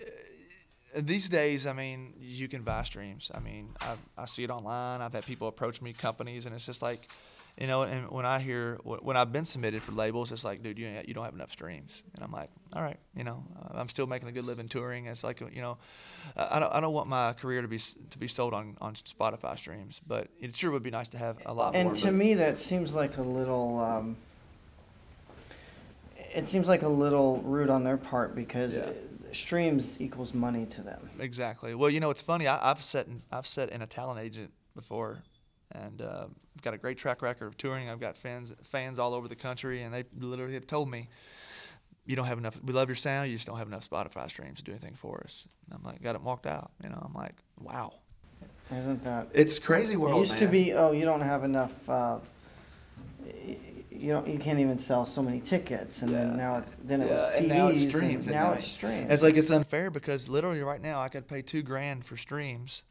these 0.95 1.28
days, 1.28 1.66
I 1.66 1.73
mean, 1.73 2.14
you 2.21 2.49
can 2.49 2.62
buy 2.62 2.85
streams. 2.85 3.31
I 3.35 3.40
mean, 3.40 3.71
I, 3.81 3.95
I 4.16 4.26
see 4.26 4.45
it 4.45 4.50
online. 4.50 5.00
I've 5.00 5.12
had 5.12 5.25
people 5.26 5.49
approach 5.49 5.83
me, 5.83 5.93
companies, 5.93 6.47
and 6.47 6.55
it's 6.55 6.64
just 6.66 6.83
like, 6.83 7.09
you 7.59 7.66
know. 7.66 7.83
And 7.83 8.11
when 8.11 8.25
I 8.25 8.38
hear 8.38 8.78
when 8.85 9.16
I've 9.16 9.33
been 9.33 9.45
submitted 9.45 9.83
for 9.83 9.93
labels, 9.93 10.31
it's 10.33 10.45
like, 10.45 10.62
dude, 10.62 10.78
you 10.78 10.88
you 11.07 11.12
don't 11.14 11.25
have 11.25 11.35
enough 11.35 11.50
streams, 11.52 12.02
and 12.14 12.25
I'm 12.25 12.31
like, 12.33 12.50
all 12.73 12.83
right, 12.83 12.99
you 13.14 13.25
know, 13.25 13.43
uh, 13.59 13.78
I'm 13.78 13.88
still 13.88 14.07
making 14.07 14.28
a 14.28 14.33
good 14.33 14.45
living 14.45 14.69
touring. 14.69 15.07
It's 15.07 15.25
like, 15.25 15.40
you 15.40 15.61
know, 15.61 15.76
I 16.37 16.61
don't 16.61 16.73
I 16.73 16.81
don't 16.81 16.93
want 16.95 17.09
my 17.09 17.33
career 17.33 17.62
to 17.62 17.69
be 17.69 17.78
to 17.78 18.19
be 18.19 18.28
sold 18.28 18.55
on 18.55 18.76
on 18.81 18.95
Spotify 18.95 19.59
streams, 19.59 20.00
but 20.07 20.28
it 20.40 20.57
sure 20.57 20.71
would 20.71 20.83
be 20.83 20.90
nice 20.90 21.09
to 21.11 21.19
have 21.19 21.38
a 21.47 21.52
lot 21.52 21.75
more. 21.75 21.83
and 21.83 21.97
to 21.97 22.05
but- 22.07 22.14
me, 22.14 22.35
that 22.35 22.59
seems 22.59 22.95
like 22.95 23.16
a 23.16 23.23
little. 23.23 23.78
Um, 23.81 24.16
it 26.35 26.47
seems 26.47 26.69
like 26.69 26.83
a 26.83 26.88
little 26.88 27.38
rude 27.38 27.71
on 27.71 27.83
their 27.85 27.97
part 27.97 28.35
because 28.35 28.76
Yeah. 28.76 28.90
Streams 29.37 30.00
equals 30.00 30.35
money 30.35 30.66
to 30.66 30.83
them. 30.83 31.11
Exactly. 31.19 31.75
Well, 31.75 31.90
you 31.90 32.00
know, 32.00 32.11
it's 32.11 32.23
funny. 32.23 32.47
I, 32.47 32.71
I've 32.71 32.83
set 32.83 33.07
in, 33.07 33.23
I've 33.31 33.47
set 33.47 33.71
in 33.71 33.83
a 33.83 33.87
talent 33.87 34.21
agent 34.21 34.52
before, 34.75 35.23
and 35.73 36.02
uh, 36.02 36.26
I've 36.57 36.62
got 36.62 36.75
a 36.75 36.78
great 36.78 36.99
track 36.99 37.23
record 37.23 37.47
of 37.47 37.57
touring. 37.57 37.88
I've 37.88 38.00
got 38.00 38.16
fans 38.16 38.55
fans 38.62 38.99
all 38.99 39.14
over 39.14 39.28
the 39.28 39.37
country, 39.37 39.83
and 39.83 39.93
they 39.93 40.05
literally 40.19 40.55
have 40.55 40.66
told 40.66 40.90
me, 40.90 41.09
"You 42.05 42.16
don't 42.16 42.26
have 42.26 42.38
enough. 42.38 42.59
We 42.62 42.73
love 42.73 42.88
your 42.88 42.97
sound. 42.97 43.31
You 43.31 43.37
just 43.37 43.47
don't 43.47 43.59
have 43.59 43.69
enough 43.69 43.88
Spotify 43.88 44.28
streams 44.28 44.59
to 44.59 44.64
do 44.64 44.73
anything 44.73 44.95
for 44.95 45.23
us." 45.25 45.47
And 45.66 45.78
I'm 45.78 45.85
like, 45.85 46.02
got 46.02 46.14
it 46.14 46.23
walked 46.23 46.47
out. 46.47 46.71
You 46.83 46.88
know, 46.88 47.02
I'm 47.05 47.14
like, 47.14 47.35
wow. 47.61 47.93
Isn't 48.71 49.05
that? 49.05 49.28
It's 49.33 49.59
crazy 49.59 49.97
world. 49.97 50.16
It 50.16 50.21
used 50.21 50.38
to 50.38 50.47
be, 50.47 50.73
oh, 50.73 50.93
you 50.93 51.05
don't 51.05 51.21
have 51.21 51.45
enough. 51.45 51.88
Uh, 51.88 52.19
you 54.00 54.12
don't. 54.12 54.26
You 54.28 54.38
can't 54.38 54.58
even 54.58 54.78
sell 54.78 55.04
so 55.04 55.22
many 55.22 55.40
tickets, 55.40 56.02
and 56.02 56.10
Yeah. 56.10 56.18
then 56.18 56.36
now, 56.36 56.56
it, 56.58 56.64
then 56.84 57.02
it 57.02 57.10
was 57.10 57.20
CDs, 57.34 57.38
and 57.38 57.48
now 57.48 57.68
it's 57.68 57.82
streams. 57.82 58.26
and 58.26 58.34
now 58.36 58.52
I 58.52 58.54
it's 58.56 58.66
streams. 58.66 59.10
It's 59.10 59.22
like 59.22 59.36
it's 59.36 59.50
unfair 59.50 59.90
because 59.90 60.28
literally 60.28 60.62
right 60.62 60.80
now 60.80 61.00
I 61.00 61.08
could 61.08 61.26
pay 61.26 61.42
two 61.42 61.62
grand 61.62 62.04
for 62.04 62.16
streams, 62.16 62.82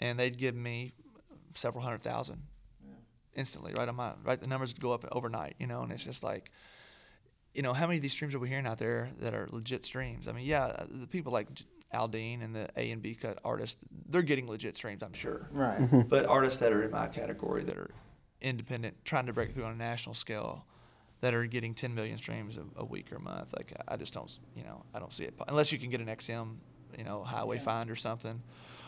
and 0.00 0.18
they'd 0.18 0.36
give 0.38 0.54
me 0.54 0.92
several 1.54 1.82
hundred 1.82 2.02
thousand 2.02 2.42
instantly. 3.34 3.72
Right 3.76 3.88
on 3.88 3.96
my 3.96 4.12
right, 4.24 4.40
the 4.40 4.46
numbers 4.48 4.72
would 4.72 4.80
go 4.80 4.92
up 4.92 5.04
overnight. 5.12 5.54
You 5.58 5.66
know, 5.66 5.82
and 5.82 5.92
it's 5.92 6.04
just 6.04 6.22
like, 6.22 6.50
you 7.54 7.62
know, 7.62 7.72
how 7.72 7.86
many 7.86 7.96
of 7.98 8.02
these 8.02 8.12
streams 8.12 8.34
are 8.34 8.38
we 8.38 8.48
hearing 8.48 8.66
out 8.66 8.78
there 8.78 9.10
that 9.20 9.34
are 9.34 9.48
legit 9.50 9.84
streams? 9.84 10.28
I 10.28 10.32
mean, 10.32 10.46
yeah, 10.46 10.64
uh, 10.66 10.86
the 10.90 11.06
people 11.06 11.32
like 11.32 11.52
J- 11.54 11.64
Aldean 11.94 12.44
and 12.44 12.54
the 12.54 12.68
A 12.76 12.90
and 12.90 13.00
B 13.02 13.14
cut 13.14 13.38
artists, 13.44 13.82
they're 14.08 14.22
getting 14.22 14.46
legit 14.46 14.76
streams, 14.76 15.02
I'm 15.02 15.12
sure. 15.14 15.48
right. 15.52 15.80
But 16.08 16.26
artists 16.26 16.60
that 16.60 16.72
are 16.72 16.82
in 16.82 16.90
my 16.90 17.06
category 17.08 17.64
that 17.64 17.76
are 17.78 17.90
independent, 18.40 18.96
trying 19.04 19.26
to 19.26 19.32
break 19.32 19.50
through 19.52 19.64
on 19.64 19.72
a 19.72 19.76
national 19.76 20.14
scale, 20.14 20.64
that 21.20 21.34
are 21.34 21.46
getting 21.46 21.74
10 21.74 21.94
million 21.94 22.16
streams 22.16 22.56
a, 22.56 22.64
a 22.80 22.84
week 22.84 23.12
or 23.12 23.16
a 23.16 23.20
month, 23.20 23.52
like 23.56 23.72
I 23.88 23.96
just 23.96 24.14
don't, 24.14 24.38
you 24.54 24.62
know, 24.62 24.84
I 24.94 24.98
don't 25.00 25.12
see 25.12 25.24
it 25.24 25.34
unless 25.48 25.72
you 25.72 25.78
can 25.78 25.90
get 25.90 26.00
an 26.00 26.06
XM, 26.06 26.56
you 26.96 27.04
know, 27.04 27.24
highway 27.24 27.58
find 27.58 27.90
or 27.90 27.96
something, 27.96 28.40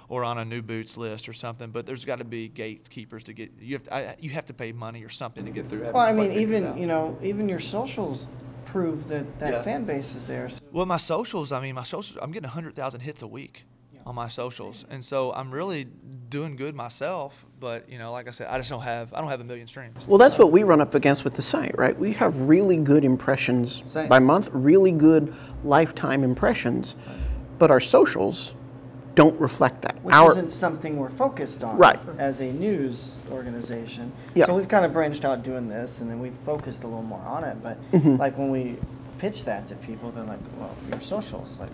or 0.09 0.23
on 0.25 0.39
a 0.39 0.45
new 0.45 0.63
boots 0.63 0.97
list 0.97 1.29
or 1.29 1.33
something. 1.33 1.71
But 1.71 1.87
there's 1.87 2.05
got 2.05 2.21
to 2.21 2.25
be 2.25 2.49
gatekeepers 2.49 3.25
to 3.25 3.33
get 3.33 3.51
you 3.59 3.75
have 3.75 3.83
to, 3.85 3.95
I, 3.95 4.17
you 4.21 4.31
have 4.31 4.47
to 4.47 4.55
pay 4.55 4.73
money 4.73 5.05
or 5.05 5.09
something 5.09 5.45
to 5.45 5.51
get 5.51 5.67
through. 5.67 5.83
Well, 5.83 5.97
I 5.97 6.13
mean, 6.13 6.33
even 6.33 6.77
you 6.79 6.87
know, 6.87 7.19
even 7.23 7.49
your 7.49 7.61
socials 7.61 8.29
prove 8.65 9.09
that 9.09 9.41
that 9.41 9.51
Yeah. 9.51 9.63
fan 9.63 9.85
base 9.85 10.15
is 10.15 10.27
there. 10.27 10.49
So 10.49 10.61
Well, 10.71 10.87
my 10.87 10.99
socials, 10.99 11.51
I 11.51 11.61
mean, 11.61 11.75
my 11.75 11.83
socials, 11.83 12.17
I'm 12.23 12.31
getting 12.31 12.49
100,000 12.49 13.01
hits 13.01 13.23
a 13.23 13.27
week 13.27 13.65
on 14.07 14.15
my 14.15 14.29
socials. 14.29 14.85
And 14.91 15.05
so 15.05 15.33
I'm 15.33 15.51
really 15.51 15.87
doing 16.29 16.57
good 16.57 16.75
myself. 16.75 17.45
But, 17.59 17.89
you 17.91 17.99
know, 17.99 18.11
like 18.13 18.27
I 18.27 18.31
said, 18.31 18.47
I 18.49 18.57
just 18.59 18.71
don't 18.71 18.81
have, 18.83 19.13
I 19.13 19.21
don't 19.21 19.29
have 19.29 19.41
a 19.41 19.45
million 19.45 19.67
streams. 19.67 20.07
Well, 20.07 20.17
that's 20.19 20.39
what 20.39 20.51
we 20.51 20.63
run 20.63 20.81
up 20.81 20.95
against 20.95 21.25
with 21.25 21.35
the 21.35 21.43
site, 21.43 21.77
right? 21.77 21.99
We 21.99 22.13
have 22.15 22.35
really 22.41 22.79
good 22.79 23.05
impressions 23.05 23.83
Same. 23.87 24.09
by 24.09 24.19
month, 24.19 24.49
really 24.53 24.93
good 24.93 25.35
lifetime 25.63 26.25
impressions, 26.25 26.97
but 27.59 27.71
our 27.71 27.81
socials 27.81 28.55
don't 29.15 29.39
reflect 29.39 29.83
that. 29.83 30.03
which 30.03 30.15
our, 30.15 30.31
isn't 30.33 30.51
something 30.51 30.97
we're 30.97 31.11
focused 31.11 31.63
on 31.65 31.77
Right. 31.77 31.99
as 32.17 32.41
a 32.41 32.51
news 32.53 33.17
organization. 33.31 34.11
Yeah. 34.35 34.47
So 34.47 34.55
we've 34.57 34.69
kind 34.69 34.85
of 34.87 34.93
branched 34.95 35.25
out 35.27 35.43
doing 35.43 35.69
this, 35.69 36.01
and 36.01 36.09
then 36.11 36.21
we've 36.21 36.33
focused 36.47 36.85
a 36.85 36.87
little 36.87 37.03
more 37.03 37.21
on 37.27 37.45
it. 37.45 37.63
But 37.63 37.77
Mm-hmm. 37.93 38.17
like 38.17 38.39
when 38.39 38.51
we 38.51 38.77
pitch 39.19 39.45
that 39.45 39.69
to 39.69 39.75
people, 39.75 40.11
they're 40.13 40.25
like, 40.25 40.39
"Well, 40.59 40.75
your 40.89 41.01
socials, 41.03 41.57
like, 41.61 41.69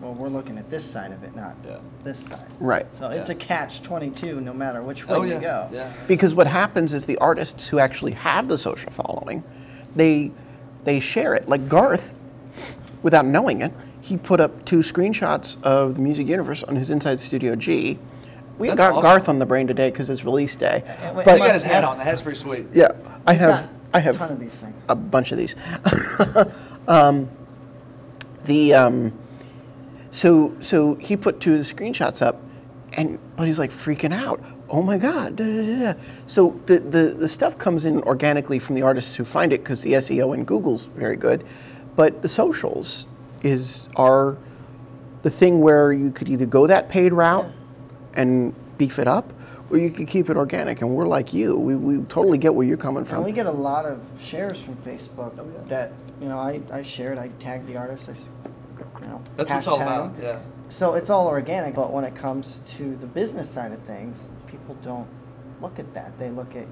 well, 0.00 0.14
we're 0.14 0.28
looking 0.28 0.56
at 0.58 0.70
this 0.70 0.84
side 0.84 1.12
of 1.12 1.22
it, 1.24 1.34
not 1.36 1.54
Yeah. 1.66 1.76
this 2.04 2.18
side." 2.18 2.44
right. 2.58 2.86
So 2.98 3.08
it's 3.10 3.28
a 3.28 3.34
catch 3.34 3.82
twenty-two, 3.82 4.40
no 4.40 4.52
matter 4.52 4.82
which 4.82 5.06
way 5.08 5.16
Oh, 5.16 5.22
you 5.22 5.38
go. 5.38 5.68
Yeah. 5.72 5.92
Because 6.08 6.34
what 6.34 6.46
happens 6.46 6.92
is 6.92 7.04
the 7.04 7.18
artists 7.18 7.68
who 7.68 7.78
actually 7.78 8.12
have 8.12 8.48
the 8.48 8.58
social 8.58 8.90
following, 8.90 9.44
they 9.94 10.30
they 10.84 11.00
share 11.00 11.34
it. 11.34 11.48
Like 11.48 11.68
Garth, 11.68 12.14
without 13.02 13.26
knowing 13.26 13.62
it, 13.62 13.72
he 14.00 14.16
put 14.16 14.40
up 14.40 14.64
two 14.64 14.78
screenshots 14.78 15.62
of 15.62 15.94
the 15.96 16.00
Music 16.00 16.26
Universe 16.26 16.62
on 16.62 16.76
his 16.76 16.90
Inside 16.90 17.20
Studio 17.20 17.54
G. 17.54 17.98
We 18.58 18.68
That's 18.68 18.76
got 18.78 18.92
awesome. 18.92 19.02
Garth 19.02 19.28
on 19.30 19.38
the 19.38 19.46
brain 19.46 19.66
today 19.66 19.90
because 19.90 20.10
it's 20.10 20.22
release 20.24 20.54
day. 20.56 20.82
wait, 21.14 21.24
But 21.24 21.34
he 21.34 21.38
got 21.38 21.52
his 21.54 21.62
hat 21.62 21.82
on. 21.84 21.96
The 21.96 22.04
hat's 22.04 22.20
pretty 22.20 22.38
sweet. 22.38 22.66
yeah, 22.74 22.88
I 23.26 23.32
have 23.34 23.50
got 23.50 23.70
I 23.94 23.98
a 23.98 24.00
have 24.02 24.16
ton 24.18 24.32
of 24.32 24.38
these 24.40 24.54
things. 24.54 24.76
a 24.88 24.94
bunch 24.94 25.32
of 25.32 25.38
these. 25.38 25.56
um, 26.88 27.28
the 28.44 28.74
um, 28.74 29.12
so 30.10 30.54
so 30.60 30.94
he 30.96 31.16
put 31.16 31.40
two 31.40 31.52
of 31.54 31.58
the 31.58 31.64
screenshots 31.64 32.20
up, 32.22 32.40
and 32.94 33.18
but 33.36 33.46
he's 33.46 33.58
like 33.58 33.70
freaking 33.70 34.12
out. 34.12 34.42
Oh 34.68 34.82
my 34.82 34.98
god! 34.98 35.36
Da, 35.36 35.44
da, 35.44 35.92
da. 35.92 36.00
So 36.26 36.50
the, 36.66 36.78
the 36.78 37.02
the 37.18 37.28
stuff 37.28 37.58
comes 37.58 37.84
in 37.84 38.00
organically 38.02 38.58
from 38.58 38.74
the 38.74 38.82
artists 38.82 39.16
who 39.16 39.24
find 39.24 39.52
it 39.52 39.58
because 39.64 39.82
the 39.82 39.94
SEO 39.94 40.34
in 40.34 40.44
Google's 40.44 40.86
very 40.86 41.16
good, 41.16 41.44
but 41.96 42.22
the 42.22 42.28
socials 42.28 43.06
is 43.42 43.88
are 43.96 44.36
the 45.22 45.30
thing 45.30 45.60
where 45.60 45.92
you 45.92 46.10
could 46.10 46.28
either 46.28 46.46
go 46.46 46.66
that 46.66 46.88
paid 46.88 47.12
route 47.12 47.50
and 48.14 48.54
beef 48.78 48.98
it 48.98 49.06
up, 49.06 49.32
or 49.70 49.78
you 49.78 49.90
could 49.90 50.08
keep 50.08 50.30
it 50.30 50.36
organic. 50.36 50.80
And 50.80 50.90
we're 50.94 51.06
like 51.06 51.32
you. 51.32 51.56
We, 51.58 51.76
we 51.76 52.04
totally 52.06 52.38
get 52.38 52.54
where 52.54 52.66
you're 52.66 52.76
coming 52.76 53.00
And 53.00 53.08
from. 53.08 53.24
we 53.24 53.32
get 53.32 53.46
a 53.46 53.50
lot 53.50 53.84
of 53.86 54.00
shares 54.20 54.58
from 54.58 54.76
Facebook 54.76 55.38
oh, 55.38 55.64
that 55.68 55.92
you 56.20 56.28
know 56.28 56.38
I, 56.38 56.60
I 56.72 56.82
shared. 56.82 57.18
I 57.18 57.28
tagged 57.38 57.66
the 57.66 57.76
artist. 57.76 58.08
I, 58.08 58.48
know, 59.28 59.44
That's 59.44 59.50
what 59.50 59.58
it's 59.58 59.66
all 59.68 59.78
hashtag 59.78 59.82
about. 59.82 60.04
'em. 60.06 60.14
Yeah. 60.22 60.38
So 60.68 60.94
it's 60.94 61.10
all 61.10 61.26
organic, 61.26 61.74
but 61.74 61.92
when 61.92 62.04
it 62.04 62.14
comes 62.14 62.60
to 62.76 62.94
the 62.96 63.06
business 63.06 63.48
side 63.50 63.72
of 63.72 63.80
things, 63.80 64.28
people 64.46 64.76
don't 64.82 65.08
look 65.60 65.78
at 65.78 65.92
that. 65.94 66.18
They 66.18 66.30
look 66.30 66.54
at 66.56 66.66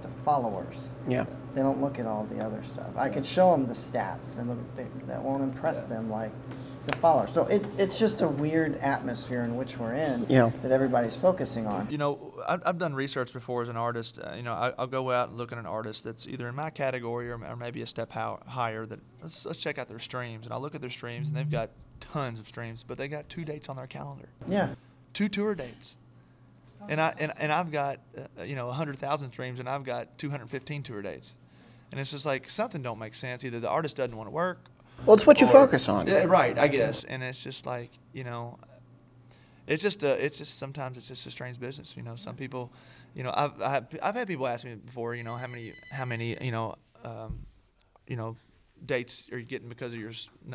the 0.00 0.08
followers. 0.24 0.76
yeah. 1.08 1.24
They 1.54 1.60
don't 1.60 1.82
look 1.82 1.98
at 1.98 2.06
all 2.06 2.24
the 2.24 2.42
other 2.42 2.62
stuff. 2.64 2.88
I 2.96 3.08
could 3.10 3.26
show 3.26 3.50
them 3.52 3.66
the 3.66 3.74
stats, 3.74 4.38
and 4.38 4.48
they, 4.74 4.86
that 5.06 5.22
won't 5.22 5.42
impress 5.42 5.82
Yeah. 5.82 5.96
them 5.96 6.10
like 6.10 6.30
the 6.86 6.96
followers. 6.96 7.30
So 7.30 7.44
it, 7.46 7.64
it's 7.76 7.98
just 7.98 8.22
a 8.22 8.26
weird 8.28 8.78
atmosphere 8.80 9.42
in 9.42 9.56
which 9.56 9.76
we're 9.76 9.92
in 9.94 10.24
Yeah. 10.30 10.50
that 10.62 10.72
everybody's 10.72 11.14
focusing 11.14 11.66
on. 11.66 11.88
You 11.90 11.98
know, 11.98 12.32
I've, 12.48 12.62
I've 12.64 12.78
done 12.78 12.94
research 12.94 13.32
before 13.34 13.60
as 13.62 13.68
an 13.68 13.76
artist. 13.76 14.18
Uh, 14.18 14.32
you 14.34 14.42
know, 14.42 14.54
I, 14.54 14.72
I'll 14.78 14.86
go 14.86 15.10
out 15.10 15.28
and 15.28 15.36
look 15.38 15.52
at 15.52 15.58
an 15.58 15.66
artist 15.66 16.04
that's 16.04 16.26
either 16.26 16.48
in 16.48 16.54
my 16.54 16.70
category 16.70 17.30
or, 17.30 17.34
or 17.44 17.56
maybe 17.56 17.82
a 17.82 17.86
step 17.86 18.10
how, 18.12 18.40
higher. 18.46 18.86
That 18.86 19.00
let's, 19.20 19.44
let's 19.44 19.58
check 19.60 19.78
out 19.78 19.88
their 19.88 19.98
streams, 19.98 20.46
and 20.46 20.54
I'll 20.54 20.60
look 20.60 20.74
at 20.74 20.80
their 20.80 20.90
streams, 20.90 21.28
and 21.28 21.36
they've 21.36 21.50
got 21.50 21.70
tons 22.02 22.38
of 22.40 22.46
streams, 22.48 22.82
but 22.84 22.98
they 22.98 23.08
got 23.08 23.28
two 23.28 23.44
dates 23.44 23.68
on 23.68 23.76
their 23.76 23.86
calendar, 23.86 24.28
Yeah. 24.48 24.74
two 25.12 25.28
tour 25.28 25.54
dates. 25.54 25.96
And 26.88 27.00
I 27.00 27.14
and, 27.18 27.32
and 27.38 27.52
I've 27.52 27.70
got 27.70 28.00
uh, 28.38 28.42
you 28.42 28.56
know 28.56 28.66
100,000 28.66 29.30
streams, 29.32 29.60
and 29.60 29.68
I've 29.68 29.84
got 29.84 30.18
215 30.18 30.82
tour 30.82 31.00
dates, 31.00 31.36
and 31.92 32.00
it's 32.00 32.10
just 32.10 32.26
like 32.26 32.50
something 32.50 32.82
don't 32.82 32.98
make 32.98 33.14
sense. 33.14 33.44
Either 33.44 33.60
the 33.60 33.68
artist 33.68 33.96
doesn't 33.96 34.16
want 34.16 34.26
to 34.26 34.32
work, 34.32 34.68
Well, 35.06 35.14
it's 35.14 35.24
what 35.26 35.40
you 35.40 35.46
focus 35.46 35.88
on. 35.88 36.08
Yeah, 36.08 36.24
right, 36.24 36.58
I 36.58 36.66
guess. 36.66 37.04
And 37.04 37.22
it's 37.22 37.40
just 37.42 37.66
like, 37.66 37.90
you 38.12 38.24
know, 38.24 38.58
it's 39.68 39.80
just 39.82 40.02
a, 40.02 40.24
it's 40.24 40.36
just 40.38 40.58
sometimes 40.58 40.98
it's 40.98 41.06
just 41.06 41.24
a 41.26 41.30
strange 41.30 41.60
business. 41.60 41.96
You 41.96 42.02
know, 42.02 42.16
some 42.16 42.34
people, 42.34 42.72
you 43.14 43.22
know, 43.22 43.32
I've 43.34 43.62
I've, 43.62 43.86
I've 44.02 44.14
had 44.16 44.26
people 44.26 44.48
ask 44.48 44.64
me 44.64 44.74
before, 44.74 45.14
you 45.14 45.22
know, 45.22 45.36
how 45.36 45.46
many 45.46 45.74
how 45.92 46.04
many 46.04 46.36
you 46.44 46.50
know, 46.50 46.74
um, 47.04 47.38
you 48.08 48.16
know, 48.16 48.34
dates 48.86 49.28
are 49.32 49.38
you 49.38 49.44
getting 49.44 49.68
because 49.68 49.92
of 49.92 49.98
your 49.98 50.10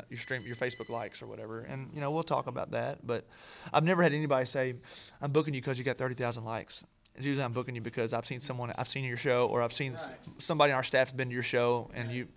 your 0.09 0.19
stream 0.19 0.43
your 0.45 0.55
Facebook 0.55 0.89
likes 0.89 1.21
or 1.21 1.27
whatever, 1.27 1.61
and 1.61 1.89
you 1.93 2.01
know 2.01 2.11
we'll 2.11 2.23
talk 2.23 2.47
about 2.47 2.71
that. 2.71 3.05
But 3.05 3.25
I've 3.73 3.83
never 3.83 4.03
had 4.03 4.13
anybody 4.13 4.45
say, 4.45 4.75
I'm 5.21 5.31
booking 5.31 5.53
you 5.53 5.61
because 5.61 5.77
you 5.77 5.83
got 5.83 5.97
thirty 5.97 6.15
thousand 6.15 6.43
likes. 6.45 6.83
It's 7.15 7.25
usually 7.25 7.43
I'm 7.43 7.53
booking 7.53 7.73
you 7.75 7.81
because 7.81 8.13
I've 8.13 8.25
seen 8.25 8.39
someone 8.39 8.71
I've 8.77 8.89
seen 8.89 9.03
your 9.03 9.17
show 9.17 9.47
or 9.47 9.61
I've 9.61 9.73
seen 9.73 9.93
s 9.93 10.11
somebody 10.37 10.71
on 10.71 10.77
our 10.77 10.83
staff's 10.83 11.11
been 11.11 11.29
to 11.29 11.33
your 11.33 11.43
show 11.43 11.89
and 11.93 12.11
you 12.11 12.27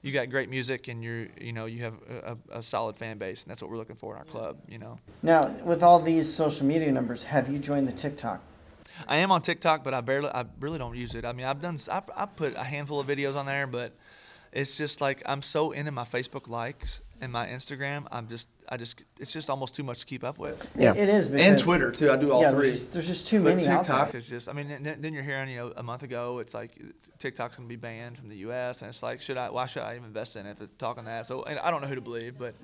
you 0.00 0.10
got 0.10 0.30
great 0.30 0.48
music 0.48 0.88
and 0.88 1.04
you're 1.04 1.26
you 1.40 1.52
know 1.52 1.66
you 1.66 1.82
have 1.82 1.94
a, 2.08 2.32
a, 2.54 2.58
a 2.58 2.62
solid 2.62 2.96
fan 2.96 3.18
base 3.18 3.42
and 3.42 3.50
that's 3.50 3.60
what 3.60 3.70
we're 3.70 3.76
looking 3.76 3.96
for 3.96 4.14
in 4.14 4.18
our 4.18 4.24
club. 4.24 4.56
You 4.68 4.78
know. 4.78 4.98
Now, 5.22 5.48
with 5.64 5.82
all 5.82 6.00
these 6.00 6.32
social 6.32 6.66
media 6.66 6.90
numbers, 6.90 7.24
have 7.24 7.50
you 7.52 7.58
joined 7.58 7.86
the 7.86 7.92
TikTok? 7.92 8.42
I 9.08 9.16
am 9.16 9.32
on 9.32 9.42
TikTok, 9.42 9.84
but 9.84 9.94
I 9.94 10.00
barely, 10.00 10.28
I 10.28 10.44
really 10.60 10.78
don't 10.78 10.96
use 10.96 11.14
it. 11.14 11.24
I 11.24 11.32
mean, 11.32 11.46
I've 11.46 11.60
done, 11.60 11.74
s- 11.74 11.88
I, 11.88 12.02
I 12.16 12.26
put 12.26 12.54
a 12.56 12.62
handful 12.62 13.00
of 13.00 13.06
videos 13.06 13.36
on 13.36 13.46
there, 13.46 13.66
but 13.66 13.92
it's 14.52 14.76
just 14.76 15.00
like 15.00 15.22
I'm 15.26 15.42
so 15.42 15.72
into 15.72 15.92
my 15.92 16.04
Facebook 16.04 16.48
likes 16.48 17.00
and 17.20 17.32
my 17.32 17.46
Instagram. 17.46 18.06
I'm 18.10 18.28
just, 18.28 18.48
I 18.68 18.76
just, 18.76 19.02
it's 19.20 19.32
just 19.32 19.48
almost 19.48 19.74
too 19.74 19.82
much 19.84 20.00
to 20.00 20.06
keep 20.06 20.24
up 20.24 20.38
with. 20.38 20.68
Yeah. 20.76 20.92
It 20.94 21.08
is 21.08 21.28
because 21.28 21.46
And 21.46 21.58
Twitter 21.58 21.92
too. 21.92 22.10
I 22.10 22.16
do 22.16 22.32
all 22.32 22.42
yeah, 22.42 22.50
three. 22.50 22.70
There's 22.70 22.80
just, 22.80 22.92
there's 22.92 23.06
just 23.06 23.28
too 23.28 23.42
But 23.42 23.56
many 23.56 23.68
out 23.68 23.84
TikTok 23.84 24.10
there. 24.10 24.18
is 24.18 24.28
just, 24.28 24.48
I 24.48 24.52
mean, 24.52 24.68
then, 24.82 25.00
then 25.00 25.14
you're 25.14 25.22
hearing, 25.22 25.48
you 25.48 25.56
know, 25.56 25.72
a 25.76 25.82
month 25.82 26.02
ago, 26.02 26.40
it's 26.40 26.52
like 26.52 26.72
TikTok's 27.18 27.56
gonna 27.56 27.68
be 27.68 27.76
banned 27.76 28.18
from 28.18 28.28
the 28.28 28.36
U.S. 28.38 28.82
and 28.82 28.88
it's 28.88 29.02
like, 29.02 29.20
should 29.20 29.36
I? 29.36 29.50
Why 29.50 29.66
should 29.66 29.82
I 29.82 29.92
even 29.92 30.06
invest 30.06 30.36
in 30.36 30.46
it? 30.46 30.56
To 30.58 30.66
talk 30.78 30.98
on 30.98 31.04
that. 31.04 31.26
So 31.26 31.44
and 31.44 31.58
I 31.60 31.70
don't 31.70 31.80
know 31.80 31.88
who 31.88 31.94
to 31.94 32.00
believe, 32.00 32.38
but 32.38 32.54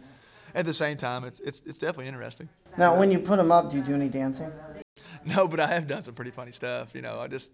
at 0.55 0.65
the 0.65 0.75
same 0.75 0.97
time, 0.97 1.25
it's 1.25 1.41
it's 1.41 1.63
it's 1.65 1.79
definitely 1.79 2.09
interesting. 2.09 2.49
Now, 2.77 2.99
when 2.99 3.11
you 3.13 3.19
put 3.21 3.37
them 3.37 3.53
up, 3.53 3.71
do 3.71 3.77
you 3.77 3.83
do 3.83 3.95
any 3.95 4.09
dancing? 4.09 4.51
No, 5.25 5.47
but 5.49 5.61
I 5.61 5.67
have 5.67 5.87
done 5.87 6.03
some 6.03 6.15
pretty 6.15 6.31
funny 6.31 6.53
stuff. 6.53 6.95
You 6.95 7.03
know, 7.03 7.21
I 7.21 7.27
just 7.29 7.53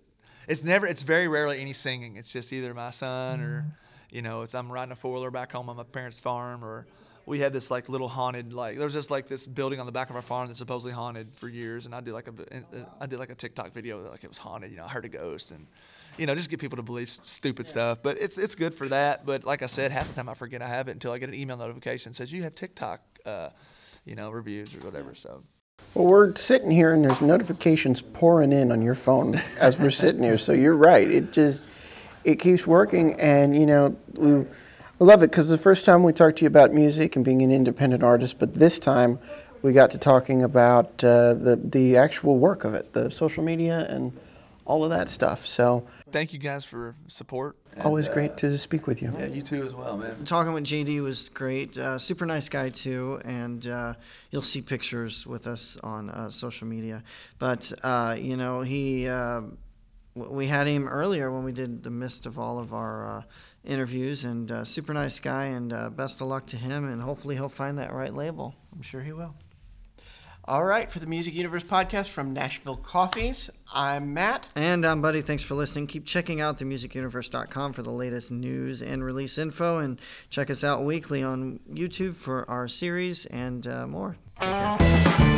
it's 0.49 0.63
never 0.65 0.87
it's 0.87 1.03
very 1.03 1.29
rarely 1.29 1.61
any 1.61 1.73
singing. 1.73 2.17
It's 2.17 2.33
just 2.33 2.53
either 2.53 2.73
my 2.73 2.91
son 2.91 3.41
or 3.41 3.67
you 4.15 4.23
know, 4.23 4.43
it's 4.43 4.55
I'm 4.55 4.71
riding 4.71 4.93
a 4.93 4.97
four 4.97 5.13
wheeler 5.13 5.33
back 5.33 5.51
home 5.53 5.69
on 5.69 5.77
my 5.77 5.83
parents' 5.83 6.21
farm 6.21 6.65
or 6.65 6.87
we 7.27 7.41
had 7.41 7.53
this 7.53 7.69
like 7.71 7.89
little 7.89 8.07
haunted 8.07 8.53
like 8.53 8.77
there 8.77 8.85
was 8.85 8.93
just 8.93 9.11
like 9.11 9.29
this 9.29 9.47
building 9.47 9.81
on 9.81 9.87
the 9.87 9.93
back 9.93 10.09
of 10.09 10.15
our 10.15 10.23
farm 10.23 10.47
that's 10.47 10.59
supposedly 10.59 10.93
haunted 10.93 11.31
for 11.31 11.49
years 11.49 11.85
and 11.85 11.95
I 11.95 12.01
did 12.01 12.13
like 12.15 12.29
a 12.29 12.33
I 13.01 13.07
did 13.07 13.19
like 13.19 13.31
a 13.31 13.35
TikTok 13.35 13.73
video 13.73 14.03
that 14.05 14.13
like 14.13 14.23
it 14.23 14.29
was 14.29 14.39
haunted, 14.39 14.71
you 14.71 14.77
know, 14.77 14.85
I 14.85 14.89
heard 14.89 15.05
a 15.05 15.09
ghost 15.09 15.51
and 15.51 15.67
you 16.17 16.27
know, 16.27 16.35
just 16.37 16.49
get 16.49 16.61
people 16.61 16.77
to 16.77 16.83
believe 16.83 17.09
s- 17.09 17.21
stupid 17.25 17.67
stuff. 17.67 17.99
But 18.05 18.19
it's 18.21 18.39
it's 18.39 18.55
good 18.55 18.73
for 18.73 18.87
that. 18.89 19.27
But 19.27 19.43
like 19.43 19.63
I 19.63 19.67
said, 19.67 19.91
half 19.91 20.07
the 20.07 20.15
time 20.15 20.29
I 20.29 20.35
forget 20.35 20.63
I 20.63 20.69
have 20.69 20.89
it 20.89 20.93
until 20.93 21.11
I 21.11 21.19
get 21.19 21.29
an 21.29 21.35
email 21.35 21.57
notification 21.57 22.13
that 22.13 22.17
says 22.17 22.33
you 22.33 22.45
have 22.45 22.55
TikTok, 22.55 23.01
uh, 23.27 23.49
you 24.05 24.15
know, 24.15 24.31
reviews 24.31 24.77
or 24.77 24.79
whatever. 24.79 25.17
So 25.17 25.43
Well, 25.95 26.07
we're 26.07 26.37
sitting 26.37 26.71
here 26.71 26.95
and 26.95 27.03
there's 27.03 27.21
notifications 27.21 28.01
pouring 28.01 28.53
in 28.53 28.71
on 28.71 28.81
your 28.81 28.95
phone 28.95 29.41
as 29.59 29.77
we're 29.77 29.91
sitting 29.91 30.23
here. 30.23 30.39
So 30.39 30.53
you're 30.53 30.77
right. 30.77 31.11
It 31.11 31.33
just 31.33 31.63
it 32.25 32.39
keeps 32.39 32.67
working, 32.67 33.15
and 33.21 33.57
you 33.57 33.67
know 33.67 33.97
we, 34.15 34.35
we 34.35 34.47
love 34.99 35.23
it 35.23 35.31
because 35.31 35.49
the 35.49 35.59
first 35.59 35.85
time 35.85 36.03
we 36.03 36.13
talked 36.13 36.39
to 36.39 36.45
you 36.45 36.49
about 36.49 36.73
music 36.73 37.17
and 37.17 37.25
being 37.25 37.43
an 37.43 37.51
independent 37.51 38.03
artist, 38.03 38.39
but 38.39 38.55
this 38.55 38.79
time 38.79 39.19
we 39.63 39.73
got 39.73 39.91
to 39.93 39.99
talking 39.99 40.43
about 40.43 41.03
uh, 41.05 41.35
the 41.35 41.61
the 41.63 41.97
actual 41.97 42.39
work 42.39 42.65
of 42.65 42.75
it, 42.75 42.93
the 42.93 43.11
social 43.11 43.43
media 43.45 43.87
and 43.89 44.13
all 44.67 44.85
of 44.85 44.91
that 44.91 45.09
stuff. 45.09 45.45
So 45.47 45.87
thank 46.11 46.33
you 46.33 46.39
guys 46.39 46.65
for 46.65 46.95
support. 47.07 47.57
and, 47.75 47.83
always 47.83 48.09
uh, 48.09 48.13
great 48.13 48.37
to 48.39 48.57
speak 48.59 48.87
with 48.87 49.03
you. 49.03 49.13
Yeah, 49.19 49.27
you 49.27 49.43
too 49.43 49.63
as 49.65 49.75
well, 49.75 49.97
man. 49.97 50.25
Talking 50.25 50.53
with 50.53 50.65
JD 50.65 51.03
was 51.03 51.29
great. 51.29 51.77
Uh, 51.77 51.99
super 51.99 52.25
nice 52.27 52.49
guy 52.49 52.71
too, 52.71 53.21
and 53.25 53.67
uh, 53.67 53.95
you'll 54.31 54.43
see 54.43 54.63
pictures 54.63 55.27
with 55.27 55.47
us 55.47 55.77
on 55.83 56.11
uh, 56.11 56.31
social 56.31 56.67
media. 56.67 57.03
But 57.39 57.73
uh, 57.83 58.17
you 58.19 58.37
know, 58.37 58.63
he 58.63 59.07
uh, 59.09 59.43
w- 59.43 59.57
we 60.15 60.47
had 60.47 60.67
him 60.67 60.89
earlier 60.89 61.31
when 61.31 61.45
we 61.45 61.53
did 61.53 61.83
the 61.83 61.91
mist 61.91 62.27
of 62.27 62.39
all 62.39 62.59
of 62.59 62.73
our 62.73 63.05
uh, 63.05 63.23
interviews, 63.65 64.25
and 64.25 64.51
uh, 64.51 64.65
super 64.65 64.95
nice 64.95 65.19
guy. 65.21 65.47
And 65.47 65.73
uh, 65.73 65.91
best 65.91 66.21
of 66.21 66.29
luck 66.29 66.47
to 66.47 66.57
him, 66.57 66.89
and 66.89 67.03
hopefully 67.03 67.35
he'll 67.35 67.49
find 67.49 67.79
that 67.79 67.93
right 67.93 68.15
label. 68.15 68.55
I'm 68.73 68.83
sure 68.83 69.03
he 69.03 69.13
will. 69.13 69.35
All 70.47 70.65
right, 70.65 70.91
for 70.91 70.99
the 70.99 71.07
Music 71.07 71.33
Universe 71.33 71.65
podcast 71.65 72.11
from 72.11 72.35
Nashville 72.35 72.77
Coffees, 72.77 73.49
I'm 73.73 74.13
Matt. 74.13 74.51
And 74.55 74.85
I'm 74.85 75.01
Buddy. 75.01 75.23
Thanks 75.23 75.43
for 75.43 75.55
listening. 75.55 75.87
Keep 75.87 76.05
checking 76.05 76.43
out 76.43 76.59
themusicuniverse.com 76.59 77.73
for 77.73 77.83
the 77.83 77.91
latest 77.91 78.31
news 78.31 78.83
and 78.83 79.03
release 79.03 79.39
info, 79.39 79.79
and 79.79 79.99
check 80.29 80.51
us 80.51 80.63
out 80.63 80.85
weekly 80.85 81.23
on 81.23 81.61
YouTube 81.73 82.15
for 82.15 82.49
our 82.51 82.69
series 82.69 83.25
and 83.27 83.67
uh, 83.67 83.87
more. 83.87 84.19
Take 84.39 84.51
care. 84.51 85.34